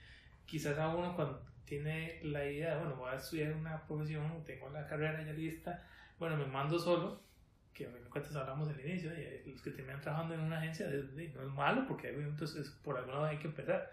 [0.45, 4.87] quizás a uno cuando tiene la idea, bueno, voy a estudiar una profesión, tengo la
[4.87, 5.85] carrera ya lista,
[6.17, 7.21] bueno, me mando solo,
[7.73, 9.11] que a mí me cuentas hablamos al inicio,
[9.45, 13.13] y los que terminan trabajando en una agencia, no es malo, porque entonces por algún
[13.13, 13.89] lado hay que empezar.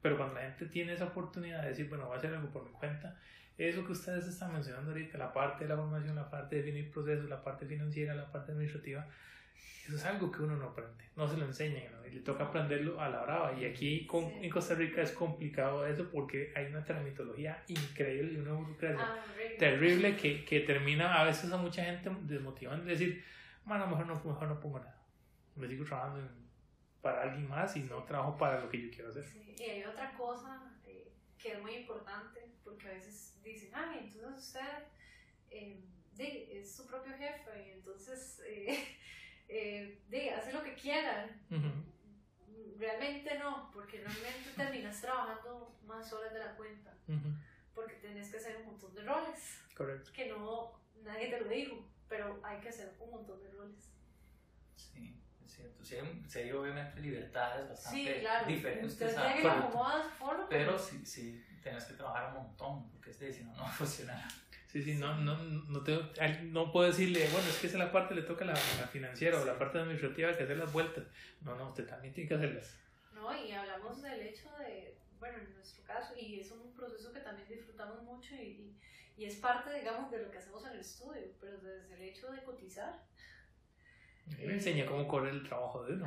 [0.00, 2.64] Pero cuando la gente tiene esa oportunidad de decir, bueno, voy a hacer algo por
[2.64, 3.18] mi cuenta,
[3.58, 6.90] eso que ustedes están mencionando ahorita, la parte de la formación, la parte de definir
[6.90, 9.06] procesos, la parte financiera, la parte administrativa,
[9.86, 13.00] eso es algo que uno no aprende, no se lo enseñan, y le toca aprenderlo
[13.00, 13.52] a la brava.
[13.58, 18.36] Y aquí con, en Costa Rica es complicado eso porque hay una tramitología increíble y
[18.36, 19.24] una burocracia ah,
[19.58, 23.24] terrible que, que, termina a veces a mucha gente desmotivando y decir,
[23.64, 25.02] bueno, mejor no, mejor no pongo nada,
[25.56, 26.40] me sigo trabajando en
[27.00, 29.24] para alguien más y no trabajo para lo que yo quiero hacer.
[29.24, 33.96] Sí, y hay otra cosa eh, que es muy importante, porque a veces dicen, ah,
[33.98, 34.84] entonces usted
[35.50, 35.82] eh,
[36.18, 38.89] es su propio jefe, y entonces eh,
[39.50, 41.28] eh hace lo que quiera.
[42.78, 46.94] Realmente no, porque realmente terminas trabajando más horas de la cuenta,
[47.74, 49.62] porque tenés que hacer un montón de roles.
[49.74, 50.10] Correcto.
[50.14, 53.92] Que no, nadie te lo dijo, pero hay que hacer un montón de roles.
[54.76, 55.20] Sí.
[55.50, 55.84] ¿cierto?
[56.28, 58.46] Sí, hay, obviamente libertades bastante sí, claro.
[58.46, 58.92] diferentes.
[58.92, 63.44] Usted tiene que foro, pero sí, sí, tienes que trabajar un montón, porque es si
[63.44, 64.28] no, no va a funcionar.
[64.70, 66.02] Sí, sí, no, no, no, tengo,
[66.44, 68.86] no puedo decirle, bueno, es que esa es la parte le toca a la, la
[68.86, 71.04] financiera o la parte administrativa que hacer las vueltas.
[71.40, 72.78] No, no, usted también tiene que hacerlas.
[73.12, 77.18] No, y hablamos del hecho de, bueno, en nuestro caso, y es un proceso que
[77.18, 78.78] también disfrutamos mucho y, y,
[79.16, 82.30] y es parte, digamos, de lo que hacemos en el estudio, pero desde el hecho
[82.30, 83.02] de cotizar,
[84.38, 86.06] me enseña cómo correr el trabajo de uno.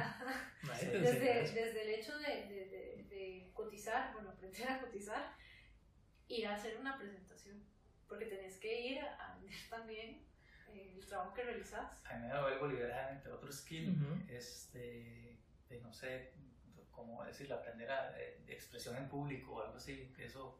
[0.80, 5.36] desde, desde, el hecho de, de, de, cotizar, bueno, aprender a cotizar,
[6.28, 7.61] ir a hacer una presentación.
[8.14, 10.24] Porque tenés que ir a vender también
[10.70, 11.91] eh, el trabajo que realizás.
[12.05, 15.39] A mí me da algo ligeramente otro skill, es de,
[15.82, 16.32] no sé,
[16.91, 20.14] cómo decir, aprender a, de, expresión en público o algo así.
[20.16, 20.59] Que eso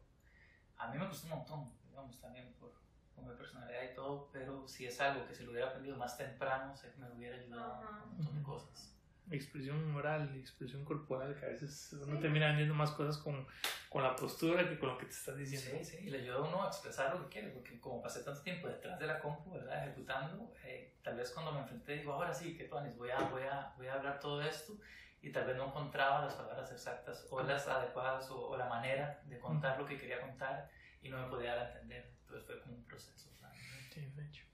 [0.76, 2.72] a mí me costó un montón, digamos, también por
[3.14, 6.18] como de personalidad y todo, pero si es algo que si lo hubiera aprendido más
[6.18, 8.93] temprano, sé que me hubiera ayudado a un montón de cosas.
[9.30, 13.46] Expresión moral, expresión corporal, que a veces uno termina viendo más cosas con,
[13.88, 15.78] con, la postura que con lo que te estás diciendo.
[15.82, 18.22] Sí, sí, y le ayuda a uno a expresar lo que quiere, porque como pasé
[18.22, 19.82] tanto tiempo detrás de la compu, ¿verdad?
[19.82, 23.42] Ejecutando, eh, tal vez cuando me enfrenté digo, ahora sí, qué planes, voy a, voy,
[23.42, 24.78] a, voy a hablar todo esto,
[25.22, 29.22] y tal vez no encontraba las palabras exactas o las adecuadas o, o la manera
[29.24, 30.70] de contar lo que quería contar
[31.00, 32.10] y no me podía dar a entender.
[32.20, 33.30] Entonces fue como un proceso.
[33.94, 34.44] Sí, de hecho.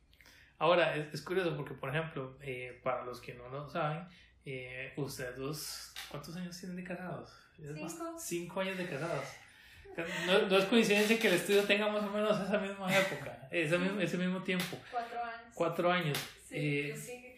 [0.59, 4.07] Ahora, es, curioso porque, por ejemplo, eh, para los que no lo saben,
[4.47, 7.33] eh, ustedes dos, ¿cuántos años tienen de casados?
[7.57, 8.17] Cinco.
[8.19, 9.25] Cinco años de casados.
[10.27, 13.77] No, no, es coincidencia que el estudio tenga más o menos esa misma época, ese
[13.77, 14.79] mismo, ese mismo tiempo.
[14.91, 15.53] Cuatro años.
[15.55, 16.19] Cuatro años.
[16.49, 17.37] Sí, eh.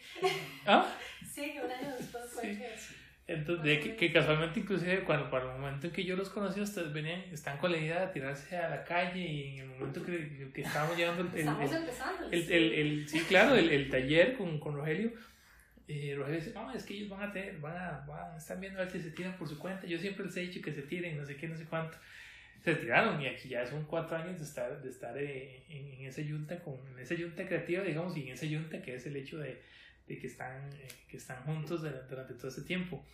[0.67, 0.87] ¿Ah?
[1.29, 2.95] Sí, un año después fue sí.
[3.27, 6.61] Entonces, de que, que, casualmente, inclusive, cuando para el momento en que yo los conocí,
[6.61, 10.05] ustedes venían, están con la idea de tirarse a la calle y en el momento
[10.05, 11.49] que, que estábamos llevando el,
[12.33, 15.13] el, el, el, sí, claro, el, taller con, con Rogelio,
[15.89, 18.81] eh, Rogelio dice, no, es que ellos van a tener, van a, van, están viendo
[18.81, 20.83] a ver si se tiran por su cuenta, yo siempre les he dicho que se
[20.83, 21.99] tiren, no sé qué, no sé cuánto,
[22.63, 26.07] se tiraron y aquí ya son cuatro años de estar, de estar eh, en, en,
[26.07, 29.17] ese yunta, con, en ese yunta creativa, digamos, y en ese yunta que es el
[29.17, 29.61] hecho de
[30.07, 33.05] de que están, eh, que están juntos durante, todo este tiempo.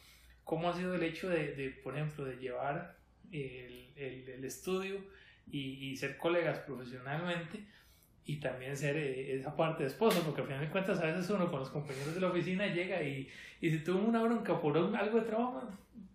[0.45, 2.97] ¿Cómo ha sido el hecho de, de por ejemplo, de llevar
[3.31, 5.05] el, el, el estudio
[5.51, 7.65] y, y, ser colegas profesionalmente
[8.29, 10.21] y también ser eh, esa parte de esposo?
[10.23, 13.03] Porque al final de cuentas a veces uno con los compañeros de la oficina llega
[13.03, 13.27] y,
[13.59, 15.63] y si tuvo una bronca por algo de trabajo,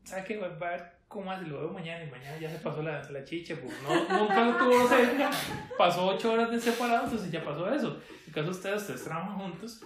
[0.04, 1.48] sabe que va a haber ¿cómo hace?
[1.48, 4.58] Lo veo mañana y mañana ya se pasó la, la chicha, pues no, nunca lo
[4.58, 5.32] tuvo cerca,
[5.76, 8.00] pasó ocho horas de separados, entonces ya pasó eso.
[8.28, 9.82] En caso ustedes, ustedes trabajan juntos,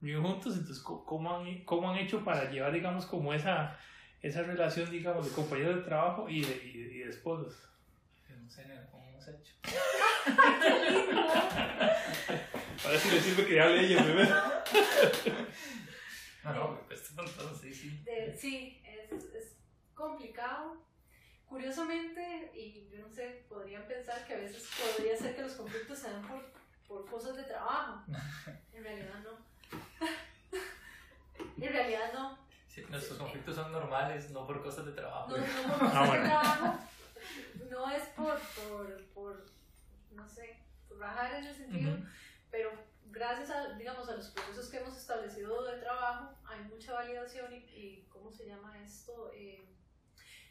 [0.00, 3.78] viven juntos, entonces ¿cómo han, cómo han hecho para llevar, digamos, como esa,
[4.20, 7.56] esa relación, digamos, de compañeros de trabajo y de, y, y de esposos?
[12.90, 14.36] Le sirve que ya hable ella primero.
[16.44, 18.04] no, no, sí, sí.
[18.36, 19.56] sí, es, es
[19.94, 20.76] complicado.
[21.46, 25.98] Curiosamente, y yo no sé, podrían pensar que a veces podría ser que los conflictos
[25.98, 26.52] se dan por,
[26.86, 28.02] por cosas de trabajo.
[28.72, 29.38] En realidad no.
[31.66, 32.38] en realidad no.
[32.66, 35.28] Sí, nuestros conflictos son normales, no por cosas de trabajo.
[35.30, 36.24] No, no por cosas Ah, de bueno.
[36.24, 36.78] trabajo.
[37.70, 39.46] No es por, por, por,
[40.12, 40.58] no sé,
[40.88, 41.92] por rajar en el sentido,
[42.50, 42.70] pero
[43.06, 47.56] gracias a, digamos, a los procesos que hemos establecido de trabajo, hay mucha validación y,
[47.56, 49.30] y ¿cómo se llama esto?
[49.34, 49.64] Eh,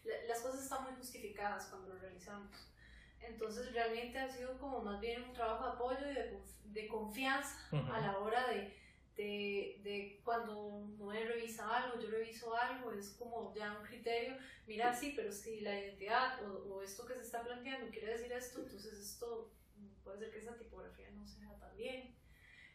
[0.06, 2.52] la- las cosas están muy justificadas cuando lo realizamos.
[3.22, 6.88] Entonces realmente ha sido como más bien un trabajo de apoyo y de, conf- de
[6.88, 7.58] confianza
[7.94, 8.79] a la hora de,
[9.20, 14.96] de, de cuando Noé revisa algo, yo reviso algo, es como ya un criterio, mira,
[14.96, 18.62] sí, pero si la identidad o, o esto que se está planteando quiere decir esto,
[18.62, 19.52] entonces esto
[20.06, 22.16] puede ser que esa tipografía no sea tan bien.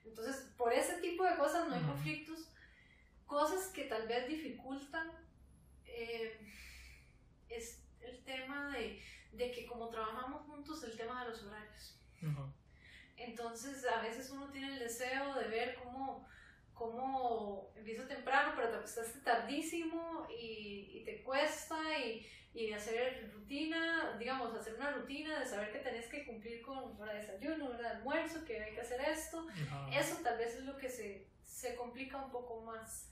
[0.05, 2.51] Entonces, por ese tipo de cosas no hay conflictos.
[3.25, 5.11] Cosas que tal vez dificultan
[5.87, 6.39] eh,
[7.49, 11.99] es el tema de, de que como trabajamos juntos, el tema de los horarios.
[12.23, 12.53] Ujú.
[13.17, 16.27] Entonces, a veces uno tiene el deseo de ver cómo,
[16.73, 24.17] cómo empieza temprano, pero te acostaste tardísimo y, y te cuesta y, y hacer rutina,
[24.19, 27.79] digamos, hacer una rutina de saber que tenés que cumplir con hora de desayuno, hora
[27.79, 29.47] de almuerzo, que hay que hacer esto.
[29.93, 33.11] Eso tal vez es lo que se, se complica un poco más.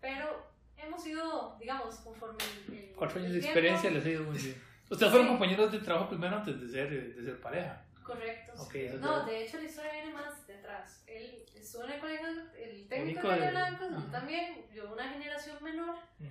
[0.00, 0.46] Pero
[0.76, 4.62] hemos ido, digamos, conforme el, Cuatro años de experiencia les ha ido muy bien.
[4.90, 5.32] Ustedes fueron Sí.
[5.32, 7.82] compañeros de trabajo primero antes de ser, de ser pareja.
[8.02, 8.52] Correcto.
[8.58, 8.90] Ok, sí.
[9.00, 11.04] no, de hecho la historia viene más de atrás.
[11.06, 15.96] Él estuvo en el colegio, el técnico de Blancos, yo también, yo una generación menor.
[16.18, 16.28] Ujú.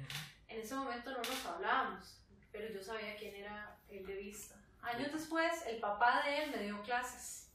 [0.48, 4.56] En ese momento no nos hablábamos, pero yo sabía quién era él de vista.
[4.82, 7.50] Años después, el papá de él me dio clases.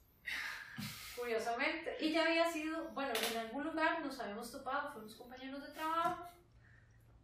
[1.16, 1.96] Curiosamente.
[2.00, 6.28] Y ya había sido, bueno, en algún lugar nos habíamos topado, fuimos compañeros de trabajo.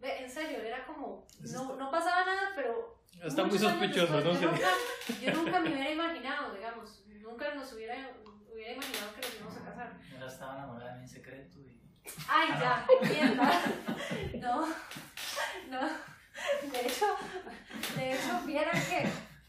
[0.00, 4.32] En serio, era como, no, no pasaba nada, pero Está muy sospechoso, después, ¿no?
[4.32, 4.46] Yo sé.
[4.46, 8.10] nunca, yo nunca me hubiera imaginado, digamos, nunca nos hubiera,
[8.52, 10.00] hubiera imaginado que nos íbamos a casar.
[10.18, 11.80] Yo estaba enamorada de mí en secreto y.
[12.28, 13.62] Ay, ya, mierda.
[14.40, 14.66] No,
[15.70, 15.88] no.
[16.72, 17.06] De hecho,
[17.96, 19.08] de hecho, vieran que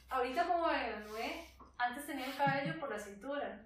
[0.10, 3.66] ahorita como me gradué, antes tenía el cabello por la cintura.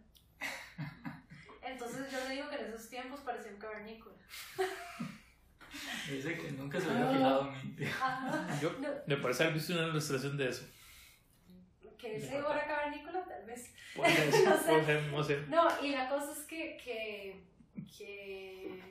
[1.61, 4.15] Entonces yo le digo que en esos tiempos parecía un cavernícola.
[6.11, 7.85] Dice que nunca se había fijado en mí.
[8.61, 10.65] Yo No, me parece haber visto una ilustración de eso.
[11.97, 13.73] que ese era cavernícola, tal vez.
[13.95, 14.85] Puede ser, No sé.
[14.85, 15.37] ser, no sé.
[15.47, 17.43] No, y la cosa es que, que,
[17.97, 18.83] que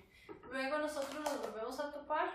[0.51, 2.28] luego nosotros nos volvemos a topar,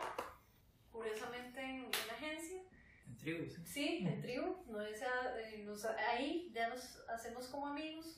[0.92, 2.62] curiosamente en, la agencia.
[3.08, 3.62] En tribu, sí.
[3.66, 8.18] Sí, en tribu, no es a- eh, nos- ahí ya nos hacemos como amigos.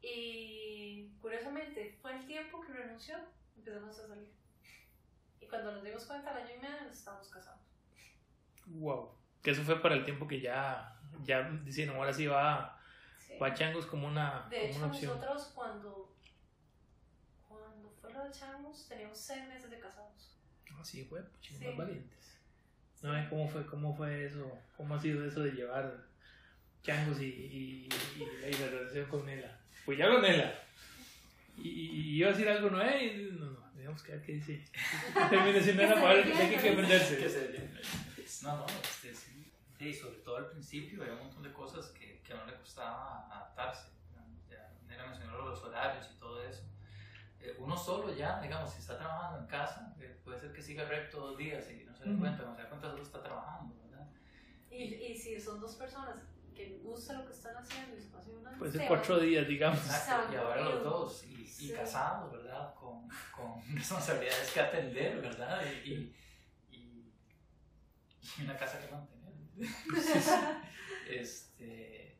[0.00, 3.16] Y curiosamente fue el tiempo que renunció,
[3.56, 4.28] empezamos a salir.
[5.42, 7.60] Y cuando nos dimos cuenta, al año y medio, nos estábamos casados.
[8.66, 9.10] Wow.
[9.42, 12.78] Que eso fue para el tiempo que ya, ya dijeron, ahora sí va,
[13.18, 13.34] Sí.
[13.38, 15.14] va Changos como una, De como hecho, una opción.
[15.16, 16.14] nosotros cuando,
[17.48, 20.36] cuando fue lo de Changos, teníamos seis meses de casados.
[20.80, 21.64] Así fue, pues, Sí.
[21.64, 22.38] más valientes.
[23.02, 26.04] No es cómo fue, cómo fue eso, cómo ha sido eso de llevar
[26.82, 29.58] Changos y, y, y, y la relación con Nela.
[29.84, 30.54] Pues ya con Nela.
[31.56, 32.80] Y, y, y iba a decir algo, ¿no?
[32.82, 34.64] Eh, no, no, digamos que a ver qué dice.
[35.30, 37.28] Termine siendo para ver que hay que Que aprenderse.
[37.28, 39.52] se- No, no, este, sí.
[39.76, 43.26] Sí, sobre todo al principio había un montón de cosas que, que no le costaba
[43.26, 43.88] adaptarse.
[44.48, 46.62] Ya Nela mencionó los horarios y todo eso.
[47.40, 50.84] Eh, uno solo ya, digamos, si está trabajando en casa, eh, puede ser que siga
[50.84, 53.74] recto dos días y no se da cuenta, no se da cuenta solo está trabajando,
[53.82, 54.06] ¿verdad?
[54.70, 56.14] Y, y si son dos personas
[56.54, 59.46] que les gusta lo que están haciendo y se una Puede ser se cuatro días,
[59.48, 59.78] digamos.
[59.78, 61.72] Exacto, y ahora los dos, y, y Sí.
[61.72, 62.74] casados, ¿verdad?
[62.74, 65.62] Con, con responsabilidades que atender, ¿verdad?
[65.84, 66.16] Y, y,
[66.70, 67.12] y-
[68.38, 69.32] y una casa que mantener.
[71.08, 72.18] este,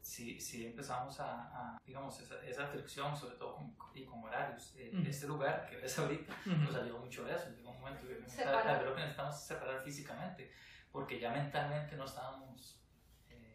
[0.00, 4.72] sí, sí empezamos a, a, digamos, esa, esa fricción, sobre todo con, y con horarios.
[4.76, 5.08] Eh, Ujú.
[5.08, 6.56] Este lugar que ves ahorita Ujú.
[6.56, 7.50] nos ayudó mucho a eso.
[7.50, 10.50] Llegó un momento que necesitamos es separar físicamente,
[10.92, 12.79] porque ya mentalmente no estábamos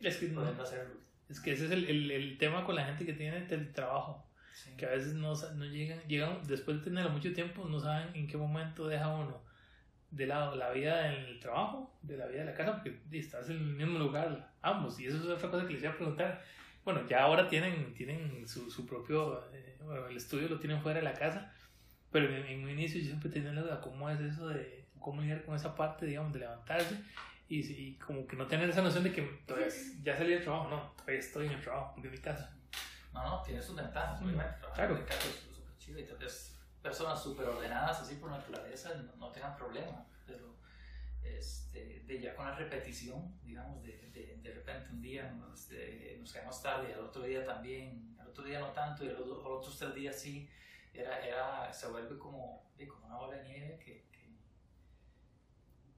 [0.07, 0.43] Es que no-.
[1.29, 4.23] Es que ese es el, el, el tema con la gente que tiene teletrabajo.
[4.53, 4.71] Sí.
[4.77, 8.25] que a veces no, no llegan, llegan, después de tenerlo mucho tiempo, no saben en
[8.25, 9.43] qué momento deja uno
[10.11, 13.49] de lado la vida en el trabajo, de la vida de la casa, porque estás
[13.49, 14.97] en el mismo lugar ambos.
[14.99, 16.41] Y eso es otra cosa que les iba a preguntar.
[16.85, 20.99] Bueno, ya ahora tienen, tienen su, su propio, eh, bueno, el estudio lo tienen fuera
[20.99, 21.51] de la casa,
[22.11, 25.21] pero en, en un inicio yo siempre tenía la duda, ¿cómo es eso de cómo
[25.21, 26.95] lidiar con esa parte, digamos, de levantarse?
[27.47, 29.67] Y, y como que no tener esa noción de que todavía,
[30.01, 32.55] ya salí del trabajo, no, todavía estoy en el trabajo, porque es mi casa.
[33.13, 34.59] No, no, tiene sus ventajas, obviamente.
[34.59, 39.15] Trabajar en casa es súper chido y vez personas súper ordenadas así por naturaleza no,
[39.15, 40.55] no tengan problema, pero
[41.23, 46.15] este, de ya con la repetición, digamos, de, de, de repente un día nos, de,
[46.19, 49.13] nos quedamos tarde y al otro día también, al otro día no tanto y a
[49.13, 50.47] los, otros tres días sí,
[50.93, 54.05] era, era, se vuelve como, como una bola de nieve que,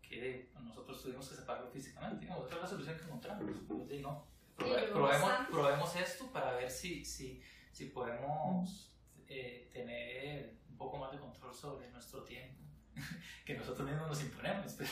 [0.07, 2.21] que, nosotros tuvimos que separarlo físicamente.
[2.21, 3.43] Digamos, otra es la solución que encontramos.
[3.67, 7.41] Pues, no, probemos, probemos, esto para ver si, si,
[7.71, 8.93] si podemos
[9.27, 12.63] eh, tener un poco más de control sobre nuestro tiempo,
[13.45, 14.89] que nosotros mismos nos imponemos, pero...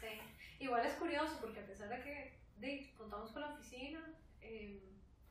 [0.00, 0.18] Sí,
[0.60, 4.00] igual es curioso porque a pesar de que de, contamos con la oficina,
[4.40, 4.82] eh,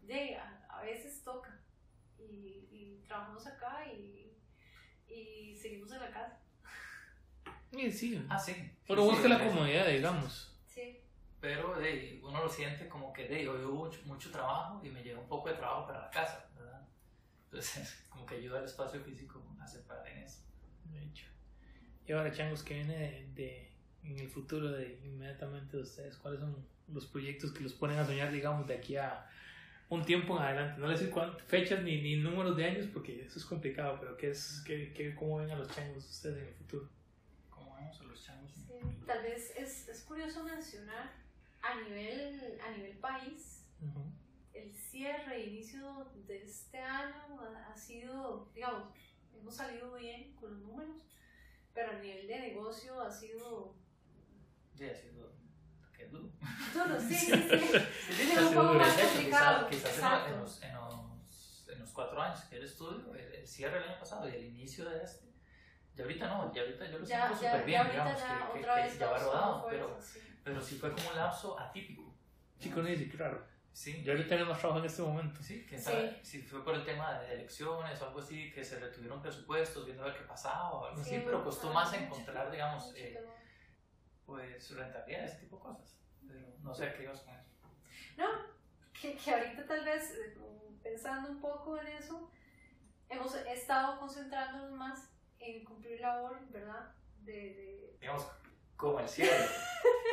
[0.01, 1.59] de, a, a, veces toca
[2.17, 4.35] y, y trabajamos acá y,
[5.07, 6.42] y, seguimos en la casa.
[7.73, 8.25] Sí, sí.
[8.29, 8.55] Ah, sí.
[8.87, 10.55] Pero sí, busca sí, la comodidad, digamos.
[10.67, 10.99] Sí.
[11.41, 15.01] Pero de, uno lo siente como que de, hoy hubo mucho, mucho trabajo y me
[15.01, 16.87] lleva un poco de trabajo para la casa, ¿verdad?
[17.45, 20.41] Entonces, como que ayuda al espacio físico a separar en eso.
[20.85, 21.27] De hecho.
[22.07, 26.17] Y ahora, changos, que viene de, de, en el futuro de inmediatamente de ustedes?
[26.17, 26.55] ¿Cuáles son
[26.93, 29.25] los proyectos que los ponen a soñar, digamos, de aquí a
[29.89, 30.79] un tiempo en adelante?
[30.79, 31.15] No les decir
[31.47, 35.15] fechas ni, ni números de años porque eso es complicado, pero ¿qué es, qué, qué,
[35.15, 36.89] ¿cómo ven a los changos ustedes en el futuro?
[37.97, 38.51] ¿Cómo vemos a los changos?
[38.51, 41.11] Sí, tal vez es, es curioso mencionar
[41.61, 43.65] a nivel, a nivel país.
[43.81, 44.23] Uh -huh
[44.53, 48.93] el cierre e inicio de este año ha, ha, sido, digamos,
[49.35, 51.01] hemos salido bien con los números,
[51.73, 53.75] pero a nivel de negocio ha sido...
[54.75, 55.33] Sí, ha sido...
[55.95, 56.29] ¿Qué duro?
[56.73, 57.79] Duro, sí, sí, sí.
[58.09, 59.69] sí un poco más complicado.
[59.69, 63.47] Quizás, quizás en, los, en, los, en, los, cuatro años que el estudio, el, el
[63.47, 65.32] cierre del año pasado y el inicio de este,
[65.95, 68.75] y ahorita no, y ahorita yo lo ya, siento súper bien, digamos, ya, que, otra
[68.75, 70.19] que, vez que ya va rodado, fuerza, pero, sí.
[70.43, 72.13] pero sí fue como un lapso atípico.
[72.59, 73.45] Sí, con eso, claro.
[73.71, 74.03] Sí.
[74.03, 75.41] Yo ahorita tengo más trabajo en este momento.
[75.41, 76.41] Sí, quién sabe sí.
[76.41, 80.03] si fue por el tema de elecciones o algo así, que se retuvieron presupuestos, viendo
[80.03, 83.19] a ver qué pasaba o algo sí, así, pero costó más mucho, encontrar, digamos, eh,
[84.25, 85.97] pues rentabilidad, ese tipo de cosas.
[86.27, 87.49] Pero no sé qué ibas con eso.
[88.15, 88.27] No,
[88.99, 90.37] que, que ahorita tal vez, eh,
[90.81, 92.31] pensando un poco en eso,
[93.09, 95.12] hemos estado concentrándonos más
[95.43, 96.91] en cumplir labor, ¿verdad?
[97.21, 97.97] De, de...
[97.99, 98.27] Digamos,
[98.75, 99.45] como el cierre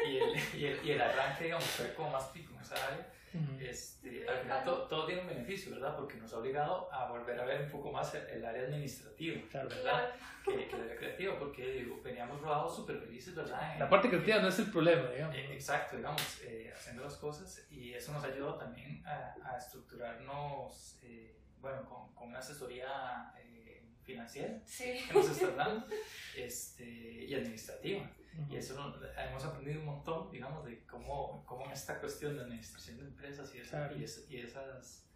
[0.06, 3.06] y, el, y, el, y el arranque, digamos, fue como más pico en esa área.
[3.32, 3.60] Uh -huh.
[3.62, 5.94] este, al final todo, todo, tiene un beneficio, ¿verdad?
[5.96, 9.40] Porque nos ha obligado a volver a ver un poco más el, el área administrativa,
[9.48, 9.68] claro.
[9.68, 10.10] ¿verdad?
[10.44, 13.78] Que, que el área creativa, porque digo, veníamos rodados súper felices, ¿verdad?
[13.78, 15.36] La parte creativa no es el problema, digamos.
[15.36, 19.56] Eh, exacto, digamos, eh, haciendo las cosas y eso nos ha ayudado también a, a
[19.56, 23.49] estructurarnos, eh, bueno, con, con, una asesoría eh,
[24.10, 25.00] financiera sí.
[25.08, 25.86] que nos está dando
[26.36, 28.10] este, y administrativa.
[28.48, 32.98] Y eso no, hemos aprendido un montón, digamos, de cómo, cómo esta cuestión de administración
[32.98, 33.98] de empresas y, esa, claro.
[33.98, 35.06] y, es, y, esas...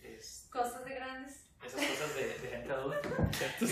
[0.00, 1.44] Es, cosas de grandes.
[1.64, 3.30] Esas cosas de, de gente adulta.
[3.58, 3.66] que,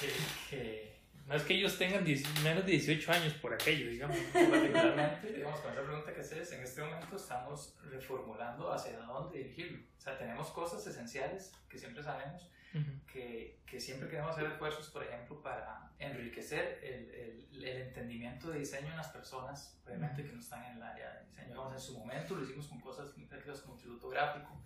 [0.00, 0.12] que,
[0.50, 0.94] que,
[1.26, 4.16] no es que ellos tengan 10, menos de 18 años por aquello, digamos.
[4.32, 9.78] Particularmente, digamos, con esa pregunta que haces, en este momento estamos reformulando hacia dónde dirigirlo.
[9.96, 13.06] O sea, tenemos cosas esenciales que siempre sabemos, Uh -huh.
[13.06, 18.58] que, que, siempre queremos hacer esfuerzos, por ejemplo, para enriquecer el, el, el entendimiento de
[18.58, 20.28] diseño en las personas, obviamente uh -huh.
[20.28, 21.48] que no están en el área de diseño.
[21.48, 24.60] Digamos, en su momento lo hicimos con cosas muy prácticas como tributo gráfico,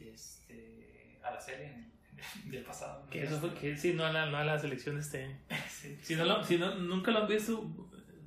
[0.00, 1.94] este, a la serie en,
[2.50, 3.06] del pasado.
[3.10, 5.38] Que eso fue que sí, no a la, no a la selección de este año.
[5.68, 7.70] sí, si, no lo, si no, nunca lo han visto,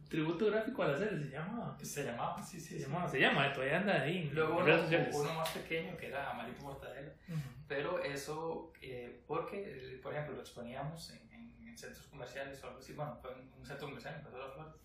[0.09, 1.77] tributo gráfico a la serie, se llama.
[1.81, 2.79] Se llamaba, sí, sí.
[2.79, 4.29] Se, llamaba, se llama, todavía anda ahí.
[4.33, 4.75] Luego uno,
[5.13, 7.11] uno, más pequeño que era Amarito Mortadela.
[7.27, 7.41] Uh -huh.
[7.67, 12.79] Pero eso, eh, porque, por ejemplo, lo exponíamos en, en, en, centros comerciales o algo
[12.79, 12.93] así.
[12.93, 14.75] Bueno, fue en un centro comercial en Paso de las Flores.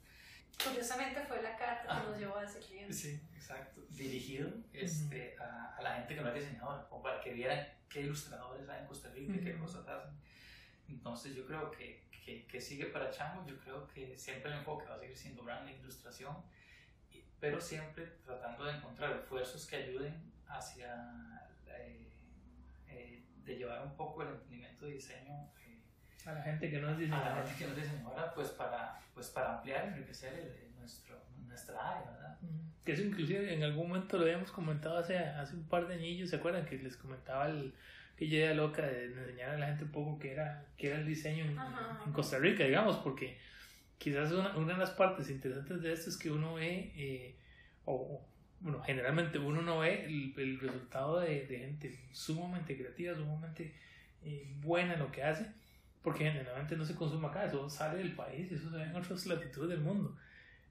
[0.65, 2.93] Curiosamente fue la carta ah, que nos llevó a ese cliente.
[2.93, 3.81] Sí, exacto.
[3.89, 5.45] Dirigido este, uh -huh.
[5.45, 8.81] a, a, la gente que no es diseñadora, como para que vieran qué ilustradores hay
[8.81, 9.45] en Costa Rica y uh -huh.
[9.45, 10.15] qué cosas hacen.
[10.89, 13.45] Entonces, yo creo que, que, que, sigue para Chango.
[13.47, 16.37] Yo creo que siempre el enfoque va a seguir siendo branding, ilustración,
[17.41, 21.51] pero siempre tratando de encontrar esfuerzos que ayuden hacia.
[21.67, 22.13] Eh,
[22.89, 25.81] eh, de llevar un poco el entendimiento de diseño eh,
[26.27, 28.49] a la gente que no es a diseñadora, la gente que no es diseñadora pues
[28.51, 31.17] para, pues para ampliar y enriquecer el, nuestro,
[31.47, 32.39] nuestra área, ¿verdad?
[32.85, 36.31] Que eso inclusive en algún momento lo habíamos comentado hace, hace un par de años,
[36.31, 36.67] ¿se acuerdan?
[36.67, 37.75] Que les comentaba el,
[38.29, 41.07] yo era loca de enseñar a la gente un poco qué era, qué era el
[41.07, 41.57] diseño en,
[42.07, 43.39] en, Costa Rica, digamos, porque
[43.99, 47.37] quizás una, una, de las partes interesantes de esto es que uno ve, eh,
[47.85, 48.25] o
[48.61, 53.75] bueno, generalmente uno no ve el, el resultado de, de, gente sumamente creativa, sumamente
[54.25, 55.47] eh, buena en lo que hace,
[56.03, 59.27] porque generalmente no se consume acá, eso sale del país, eso se ve en otras
[59.27, 60.17] latitudes del mundo.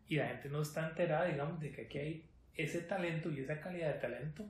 [0.08, 2.26] Y la gente no está enterada, digamos, de que aquí hay
[2.56, 4.46] ese talento y esa calidad de talento,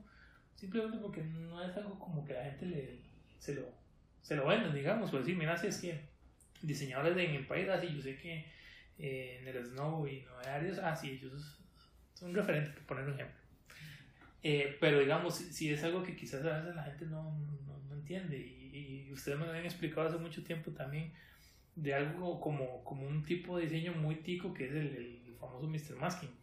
[0.62, 3.00] simplemente porque no es algo como que la gente le,
[3.40, 3.62] se lo,
[4.20, 6.00] se lo venden, digamos, pues sí, mira, si es que
[6.62, 8.46] diseñadores de, en el país, así, yo sé que
[8.96, 11.58] eh, en el Snow y Novedarios, así, ellos
[12.14, 13.36] son referentes, por poner un ejemplo.
[14.44, 17.24] Eh, pero digamos, si, es algo que quizás a veces la gente no,
[17.66, 21.12] no, no entiende y, y, ustedes me lo han explicado hace mucho tiempo también
[21.74, 24.94] de algo como, como un tipo de diseño muy tico que es el,
[25.26, 25.96] el famoso Mr.
[25.98, 26.41] Masking.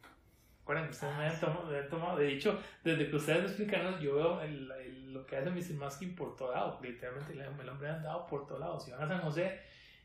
[0.69, 3.99] Recuerden, ustedes me han tomado, me han tomado, de hecho, desde que ustedes me explicaron,
[3.99, 5.73] yo veo el, el, lo que hace Mr.
[5.79, 8.79] Masking por todo lado, literalmente el, hombre ha andado por todo lado.
[8.79, 9.59] Si van a San José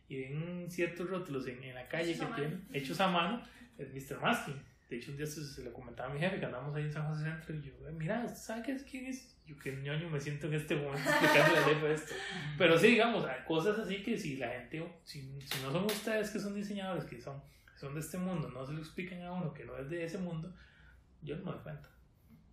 [0.09, 3.43] y ven ciertos rótulos en, en la calle que tienen hechos a mano,
[3.77, 4.20] es Mr.
[4.20, 6.85] Masking de hecho, un día se, se lo comentaba a mi jefe que andamos ahí
[6.85, 9.35] en San José Centro y yo, mira, ¿sabes quién es?
[9.47, 12.15] Yo que ñoño me siento en este momento explicando el jefe esto.
[12.57, 16.31] Pero sí, digamos, hay cosas así que si la gente, si, si no son ustedes
[16.31, 17.43] que son diseñadores, que son,
[17.76, 20.18] son de este mundo, no se lo explican a uno que no es de ese
[20.18, 20.52] mundo,
[21.22, 21.88] yo no me doy cuenta.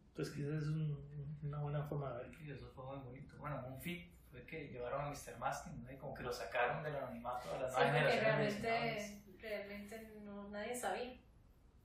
[0.09, 2.41] Entonces quizás es un, una buena forma de ver.
[2.45, 3.35] Y eso fue muy bonito.
[3.37, 5.37] Bueno, un fit fue que llevaron a Mr.
[5.39, 5.99] Masking, ¿no?
[5.99, 8.61] como que lo sacaron del anonimato a las sí, nuevas generaciones.
[8.61, 11.17] Realmente, realmente no, nadie sabía.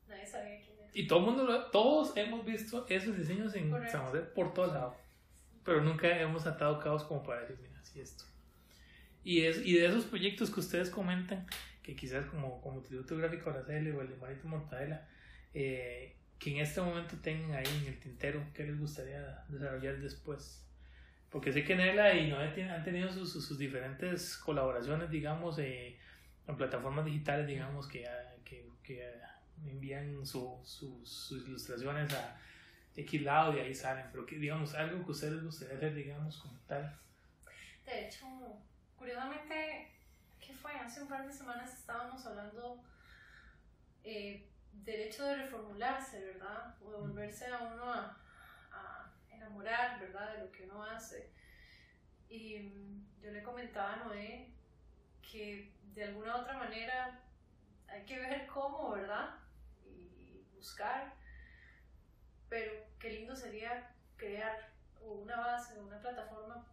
[0.08, 0.90] Nadie sabía quién era.
[0.92, 3.92] Y todo el mundo, todos hemos visto esos diseños en Correcto.
[3.92, 4.96] San José por todos lados.
[5.64, 8.24] Pero nunca hemos atado cabos como para decir, mira, así esto.
[9.24, 11.46] Y, es, y de esos proyectos que ustedes comentan,
[11.86, 15.06] que quizás como, como Tributo Gráfico Araceli o el de Marito Mortadela,
[15.54, 20.66] eh, que en este momento tengan ahí en el tintero, ¿qué les gustaría desarrollar después?
[21.30, 25.96] Porque sé que Nela y Noé han tenido sus, sus, diferentes colaboraciones, digamos, eh,
[26.48, 28.04] en plataformas digitales, digamos, que,
[28.44, 29.12] que, que
[29.64, 32.36] envían su, su, sus ilustraciones a
[32.96, 36.58] X lado y ahí salen, pero que digamos algo que ustedes gustaría hacer, digamos, como
[36.66, 36.98] tal.
[37.84, 38.26] De hecho,
[38.96, 40.06] curiosamente, ¿qué
[40.74, 42.82] Hace un par de semanas estábamos hablando
[44.02, 46.74] eh, del hecho de reformularse, ¿verdad?
[46.82, 48.16] O de volverse a uno a,
[49.30, 50.32] enamorar, ¿verdad?
[50.32, 51.30] De lo que uno hace.
[52.28, 54.51] Y mm, yo le comentaba a Noé
[55.22, 57.20] que de alguna u otra manera
[57.86, 59.36] hay que ver cómo, ¿verdad?
[60.56, 61.14] buscar,
[62.48, 64.68] pero qué lindo sería crear
[65.01, 66.66] una base, una plataforma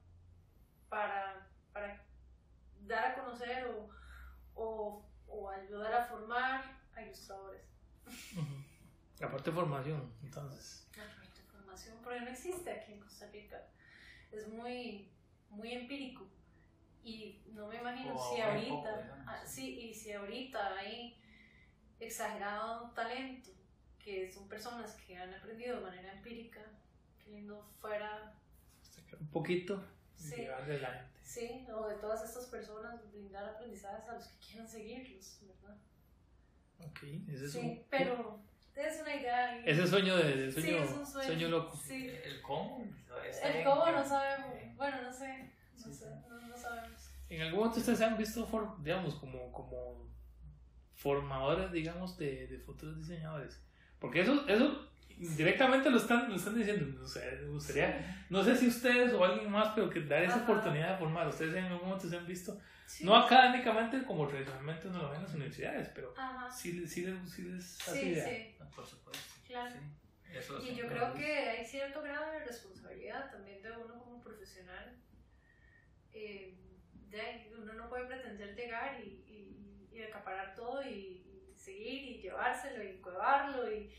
[0.89, 2.01] para, para
[2.87, 3.89] dar a conocer o,
[4.55, 7.63] o, o, ayudar a formar a ilustradores.
[9.19, 10.87] La parte de formación, entonces.
[10.97, 13.67] La parte de formación, porque no existe aquí en Costa Rica.
[14.31, 15.11] Es muy,
[15.49, 16.27] muy empírico.
[17.03, 21.19] Y no me imagino si ahorita, ah, sí, y si ahorita hay
[21.99, 23.51] exagerado talento
[24.03, 26.61] que son personas que han aprendido de manera empírica,
[27.23, 28.33] que lindo fuera...
[29.19, 29.83] Un poquito,
[30.15, 31.12] sí, llevarle la gente.
[31.23, 35.77] Sí, o de todas estas personas, brindar aprendizajes a los que quieran seguirlos, ¿verdad?
[36.79, 37.83] Ok, ese es sí, un...
[37.89, 38.39] pero
[38.75, 39.65] es una idea.
[39.65, 41.77] Ese sueño de, sueño, sí, es un sueño, sueño loco.
[41.77, 42.07] Sí.
[42.07, 42.83] ¿El cómo?
[43.43, 44.51] El cómo no sabemos.
[44.75, 45.51] Bueno, no sé.
[45.77, 47.09] No sí, sé, no, no, sabemos.
[47.29, 50.07] En algún momento ustedes se han visto, for, digamos, como, como
[50.93, 53.61] formadores, digamos, de, de futuros diseñadores.
[53.99, 57.03] Porque eso, eso directamente lo están, lo están diciendo.
[57.03, 60.35] O sea, me gustaría, no sé si ustedes o alguien más, pero que dar esa
[60.35, 60.43] Ajá.
[60.43, 61.27] oportunidad de formar.
[61.27, 63.05] Ustedes en algún momento se han visto, sí.
[63.05, 66.13] no académicamente como tradicionalmente uno lo ven en las universidades, pero
[66.51, 68.25] sí, sí, les, sí les hace sí, idea.
[68.25, 68.55] Sí.
[68.75, 69.23] Por supuesto.
[69.47, 69.71] Claro.
[69.71, 70.37] Sí.
[70.37, 74.97] Eso y yo creo que hay cierto grado de responsabilidad también de uno como profesional.
[76.11, 76.57] Eh,
[77.09, 81.23] de, uno no puede pretender llegar y, y, y acaparar todo y,
[81.63, 83.89] seguir y llevárselo y cuevarlo y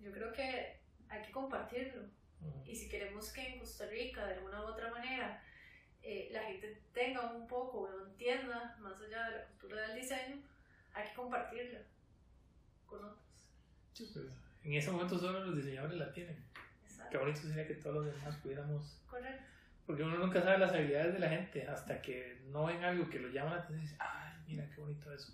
[0.00, 2.02] yo creo que hay que compartirlo.
[2.40, 2.64] Uh-huh.
[2.66, 5.42] Y si queremos que en Costa Rica, de alguna u otra manera,
[6.02, 10.42] eh, la gente tenga un poco o entienda más allá de la cultura del diseño,
[10.94, 11.78] hay que compartirlo
[12.86, 13.52] con otros.
[13.96, 14.26] Pues,
[14.64, 16.36] en ese momento solo los diseñadores la tienen.
[16.84, 17.10] Exacto.
[17.10, 19.02] Qué bonito sería que todos los demás pudiéramos.
[19.08, 19.44] Correcto.
[19.86, 23.18] Porque uno nunca sabe las habilidades de la gente hasta que no ven algo que
[23.18, 25.32] lo llama la atención y dice, ay, mira qué bonito eso.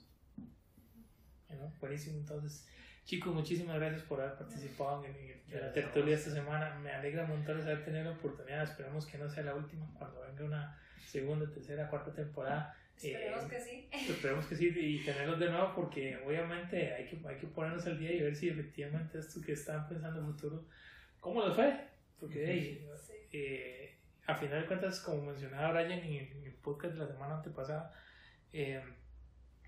[1.56, 1.72] ¿no?
[1.80, 2.66] Buenísimo, entonces,
[3.04, 6.74] chicos, muchísimas gracias por haber participado en, en, en la tertulia esta semana.
[6.80, 8.64] Me alegra montones haber tenido la oportunidad.
[8.64, 12.76] Esperemos que no sea la última cuando venga una segunda, tercera, cuarta temporada.
[12.96, 13.88] Esperemos eh, que sí.
[13.92, 17.98] Esperemos que sí y tenerlos de nuevo porque obviamente hay que, hay que ponernos al
[17.98, 20.64] día y ver si efectivamente esto que están pensando en el futuro,
[21.20, 21.88] ¿cómo les fue?
[22.20, 23.12] Porque hey, sí.
[23.32, 23.94] eh,
[24.26, 27.36] a final de cuentas, como mencionaba Brian en el, en el podcast de la semana
[27.36, 27.92] antepasada,
[28.52, 28.82] eh,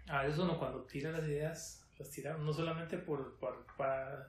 [0.09, 3.39] a veces uno cuando tira las ideas, las tira no solamente por,
[3.77, 4.29] para,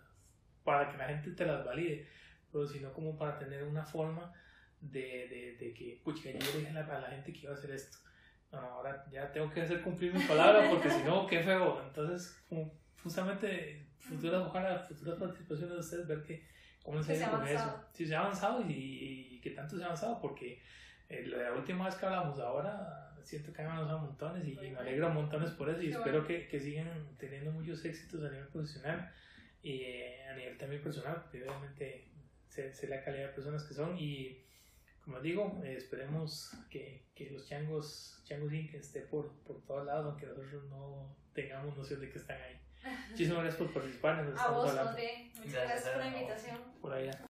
[0.64, 2.08] para que la gente te las valide,
[2.52, 4.34] pero sino como para tener una forma
[4.82, 7.98] de, de, de que, pucha, yo dije a la, gente que iba a hacer esto.
[8.52, 11.84] No, ahora ya tengo que hacer cumplir mi palabra porque si no, qué feo.
[11.86, 12.38] Entonces,
[13.04, 16.48] justamente, futuras, ojalá, futuras participaciones de ustedes, ver que,
[16.84, 17.86] cómo se ha con eso.
[17.92, 18.74] Si se ha avanzado y,
[19.34, 20.62] y, que tanto se ha avanzado, porque
[21.10, 25.10] eh, la última vez que hablamos ahora, siento que han avanzado montones y, me alegro
[25.10, 29.12] montones por eso y espero que, que, sigan teniendo muchos éxitos a nivel profesional
[29.62, 32.10] y eh, a nivel también personal, porque obviamente
[32.48, 34.44] sé, sé, la calidad de personas que son y
[35.08, 38.74] como digo, eh, esperemos que, que, los changos, changos Inc.
[38.74, 42.60] esté por, por todos lados, aunque nosotros no tengamos noción de que están ahí.
[43.12, 44.34] Muchísimas gracias por participar.
[44.38, 45.32] a vos, André.
[45.38, 46.58] Muchas gracias, por la invitación.
[46.82, 47.26] Por allá.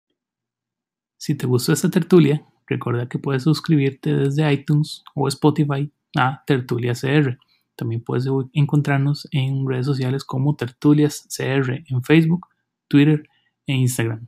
[1.18, 6.94] Si te gustó esta tertulia, recuerda que puedes suscribirte desde iTunes o Spotify a Tertulia
[6.94, 7.38] CR.
[7.76, 12.48] También puedes encontrarnos en redes sociales como Tertulias CR en Facebook,
[12.88, 13.27] Twitter
[13.68, 14.27] e Instagram.